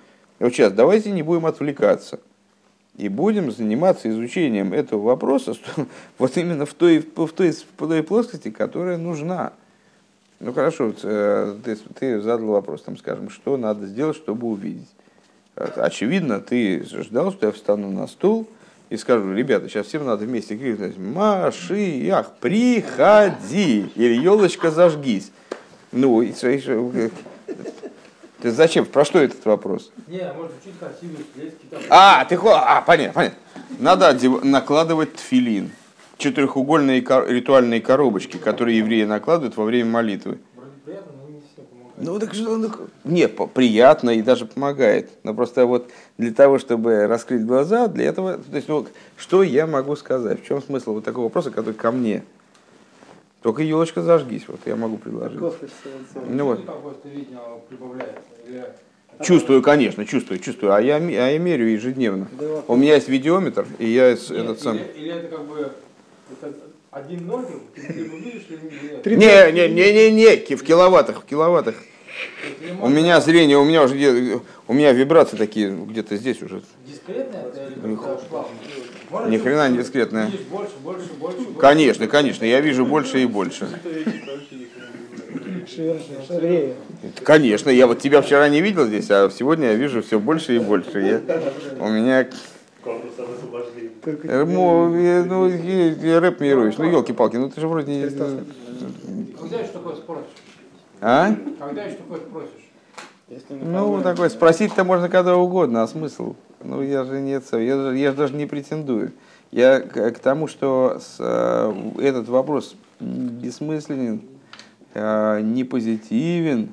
И 0.44 0.46
вот 0.46 0.54
сейчас 0.54 0.74
давайте 0.74 1.10
не 1.10 1.24
будем 1.24 1.46
отвлекаться. 1.46 2.20
И 2.98 3.08
будем 3.08 3.50
заниматься 3.50 4.10
изучением 4.10 4.74
этого 4.74 5.02
вопроса 5.02 5.54
вот 6.18 6.38
именно 6.38 6.66
в 6.66 6.74
той, 6.74 7.00
в 7.00 7.30
той, 7.30 7.54
в 7.54 7.88
той 7.88 8.04
плоскости, 8.04 8.52
которая 8.52 8.98
нужна. 8.98 9.54
Ну 10.42 10.52
хорошо, 10.52 10.94
э, 11.02 11.56
ты, 11.64 11.78
ты 11.98 12.20
задал 12.20 12.48
вопрос, 12.48 12.82
там, 12.82 12.98
скажем, 12.98 13.30
что 13.30 13.56
надо 13.56 13.88
сделать, 13.88 14.18
чтобы 14.18 14.48
увидеть. 14.48 14.90
Э, 15.56 15.70
Очевидно, 15.78 16.42
ты 16.42 16.84
ждал, 16.84 17.32
что 17.32 17.46
я 17.46 17.54
встану 17.54 17.90
на 17.90 18.06
стул 18.08 18.46
и 18.90 18.98
скажу, 18.98 19.34
ребята, 19.34 19.70
сейчас 19.70 19.88
всем 19.88 20.04
надо 20.06 20.26
вместе 20.26 20.58
крикнуть 20.58 20.98
«Машиях, 20.98 22.34
приходи!» 22.42 23.90
или 23.96 24.22
«Елочка, 24.22 24.72
зажгись!» 24.72 25.32
Ну, 25.94 26.22
и, 26.22 26.34
ты 28.44 28.52
зачем? 28.52 28.86
Про 28.86 29.06
что 29.06 29.20
этот 29.20 29.46
вопрос? 29.46 29.90
Не, 30.06 30.30
может 30.36 30.52
чуть 30.62 30.78
красивый. 30.78 31.26
А, 31.90 32.26
ты 32.26 32.36
а, 32.36 32.82
понятно, 32.82 33.14
понятно. 33.14 33.38
Надо 33.80 34.10
одев- 34.10 34.44
накладывать 34.44 35.14
тфилин. 35.16 35.72
Четырехугольные 36.18 37.02
ко- 37.02 37.26
ритуальные 37.26 37.80
коробочки, 37.80 38.36
которые 38.36 38.80
евреи 38.80 39.06
накладывают 39.06 39.56
во 39.56 39.64
время 39.64 39.90
молитвы. 39.92 40.40
Ну 41.96 42.20
так 42.20 42.34
что, 42.34 42.58
ну, 42.58 42.70
не, 43.06 43.30
приятно 43.30 44.10
и 44.10 44.22
даже 44.22 44.46
помогает. 44.46 45.10
Но 45.24 45.34
просто 45.34 45.66
вот 45.66 45.90
для 46.18 46.34
того, 46.34 46.60
чтобы 46.60 47.08
раскрыть 47.08 47.46
глаза, 47.46 47.88
для 47.88 48.06
этого, 48.08 48.40
то 48.40 48.56
есть, 48.58 48.68
ну, 48.68 48.86
что 49.16 49.42
я 49.42 49.68
могу 49.68 49.96
сказать? 49.96 50.44
В 50.44 50.46
чем 50.46 50.62
смысл 50.62 50.96
вот 50.96 51.06
такого 51.06 51.26
вопроса, 51.26 51.50
который 51.50 51.76
ко 51.76 51.94
мне? 51.94 52.24
Только 53.44 53.62
елочка 53.62 54.02
зажгись, 54.02 54.44
вот 54.48 54.62
я 54.66 54.78
могу 54.78 54.98
предложить. 54.98 55.40
Ну 56.30 56.46
вот. 56.46 56.62
Или... 58.48 58.66
Чувствую, 59.22 59.62
конечно, 59.62 60.06
чувствую, 60.06 60.40
чувствую. 60.40 60.74
А 60.74 60.82
я, 60.82 60.96
а 60.96 61.00
я 61.00 61.38
мерю 61.38 61.68
ежедневно. 61.68 62.28
У 62.68 62.76
меня 62.76 62.96
есть 62.96 63.10
видеометр, 63.10 63.68
и 63.80 63.88
я 63.88 64.12
Нет, 64.12 64.32
этот 64.32 64.62
сам. 64.62 64.78
Или, 64.78 64.84
или 64.96 65.14
это 65.14 65.28
как 65.28 65.46
бы 65.46 65.72
это 66.42 66.54
один 66.90 67.28
ноль, 67.28 67.46
ты 67.76 67.82
либо 67.94 68.16
видишь, 68.16 68.46
либо 68.50 68.64
нет. 68.64 69.06
Не, 69.06 69.52
не, 69.52 69.70
не, 69.70 70.12
не, 70.12 70.12
не, 70.12 70.56
в 70.56 70.64
киловаттах, 70.64 71.22
в 71.22 71.26
киловаттах. 71.26 71.76
У 72.82 72.88
меня 72.88 73.20
зрение, 73.22 73.58
у 73.58 73.66
меня 73.66 73.84
уже 73.84 73.96
где- 73.96 74.40
у 74.68 74.74
меня 74.74 74.94
вибрации 74.94 75.36
такие 75.36 75.70
где-то 75.70 76.16
здесь 76.16 76.42
уже. 76.42 76.62
Дискретно 76.88 77.40
Ни 79.28 79.38
хрена 79.38 79.70
не 79.70 79.78
дискретное. 79.78 80.26
Видишь 80.26 80.42
больше, 80.48 80.74
больше, 80.84 81.14
больше, 81.20 81.38
больше. 81.38 81.60
Конечно, 81.60 82.08
конечно, 82.08 82.46
я 82.46 82.62
вижу 82.62 82.86
больше 82.86 83.22
и 83.22 83.26
больше. 83.26 83.68
Конечно, 87.24 87.70
я 87.70 87.88
вот 87.88 88.00
тебя 88.00 88.22
вчера 88.22 88.50
не 88.50 88.62
видел 88.62 88.86
здесь, 88.86 89.10
а 89.12 89.30
сегодня 89.30 89.68
я 89.70 89.76
вижу 89.76 90.02
все 90.02 90.20
больше 90.20 90.56
и 90.56 90.60
больше. 90.60 91.00
Я, 91.00 91.22
у 91.80 91.90
меня 91.90 92.22
э, 92.22 92.28
э, 94.06 94.44
ну, 95.26 95.48
я- 95.48 95.90
я 95.92 96.20
рэп 96.20 96.40
мируешь. 96.42 96.78
Ну, 96.78 96.86
елки-палки, 96.86 97.38
ну 97.38 97.50
ты 97.50 97.62
же 97.62 97.68
вроде 97.68 97.96
не... 97.96 98.10
Когда 98.10 99.60
еще 99.60 99.72
такое 99.72 99.96
спросишь? 99.96 100.26
А? 101.02 101.36
Когда 101.60 101.84
еще 101.84 101.98
такое 101.98 102.20
спросишь? 102.20 102.50
Ну, 103.50 104.02
такой, 104.02 104.30
спросить-то 104.30 104.84
можно 104.84 105.10
когда 105.10 105.36
угодно, 105.36 105.84
а 105.84 105.88
смысл? 105.88 106.36
Ну, 106.64 106.82
я 106.82 107.04
же 107.04 107.20
нет, 107.20 107.44
я, 107.52 107.76
же- 107.76 107.98
я 107.98 108.12
же 108.12 108.18
даже 108.18 108.34
не 108.36 108.46
претендую. 108.46 109.12
Я 109.52 109.82
к, 109.82 110.18
тому, 110.20 110.48
что 110.48 110.98
с, 111.00 111.18
э, 111.20 111.92
этот 112.02 112.30
вопрос 112.30 112.76
бессмысленен, 113.00 114.22
э, 114.94 115.42
не 115.42 115.64
позитивен, 115.64 116.70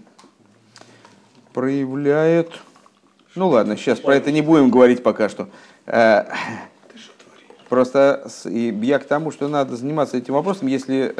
проявляет... 1.53 2.53
Ну 3.35 3.49
ладно, 3.49 3.77
сейчас 3.77 4.01
про 4.01 4.15
это 4.15 4.31
не 4.33 4.43
будем 4.43 4.71
говорить 4.71 5.03
пока 5.03 5.29
что. 5.29 5.49
Э, 5.87 6.25
Просто 7.69 8.29
я 8.47 8.99
к 8.99 9.05
тому, 9.05 9.31
что 9.31 9.47
надо 9.47 9.77
заниматься 9.77 10.17
этим 10.17 10.35
вопросом, 10.35 10.67
если, 10.67 11.15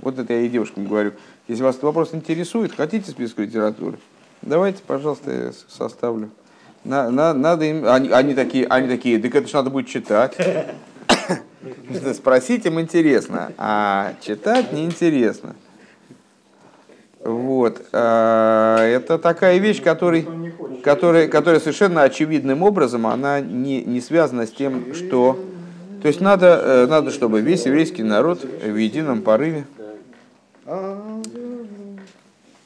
вот 0.00 0.16
это 0.16 0.34
я 0.34 0.42
и 0.42 0.48
девушкам 0.48 0.86
говорю, 0.86 1.14
если 1.48 1.64
вас 1.64 1.74
этот 1.74 1.82
вопрос 1.82 2.14
интересует, 2.14 2.72
хотите 2.76 3.10
список 3.10 3.38
литературы, 3.40 3.98
давайте, 4.40 4.84
пожалуйста, 4.86 5.32
я 5.32 5.52
составлю. 5.66 6.30
На, 6.86 7.10
на- 7.10 7.34
надо 7.34 7.64
им, 7.64 7.86
они, 7.86 8.10
они 8.10 8.34
такие, 8.34 8.64
они 8.66 8.86
такие, 8.88 9.18
так 9.18 9.34
это 9.34 9.48
же 9.48 9.54
надо 9.54 9.70
будет 9.70 9.88
читать. 9.88 10.36
Спросить 12.14 12.64
им 12.64 12.80
интересно, 12.80 13.52
а 13.58 14.14
читать 14.20 14.72
неинтересно. 14.72 15.56
Вот. 17.24 17.82
а, 17.92 18.84
Это 18.86 19.18
такая 19.18 19.58
вещь, 19.58 19.82
который, 19.82 20.28
которая, 20.84 21.26
которая 21.26 21.58
совершенно 21.58 22.02
очевидным 22.02 22.62
образом, 22.62 23.08
она 23.08 23.40
не, 23.40 23.82
не 23.82 24.00
связана 24.00 24.46
с 24.46 24.52
тем, 24.52 24.94
что... 24.94 25.38
То 26.02 26.08
есть 26.08 26.20
надо, 26.20 26.60
э, 26.62 26.86
надо, 26.86 27.10
чтобы 27.10 27.40
весь 27.40 27.66
еврейский 27.66 28.04
народ 28.04 28.44
в 28.44 28.76
едином 28.76 29.22
порыве 29.22 29.64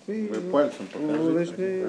Вы 0.06 0.40
пальцем 0.52 0.86
покажите. 0.92 1.86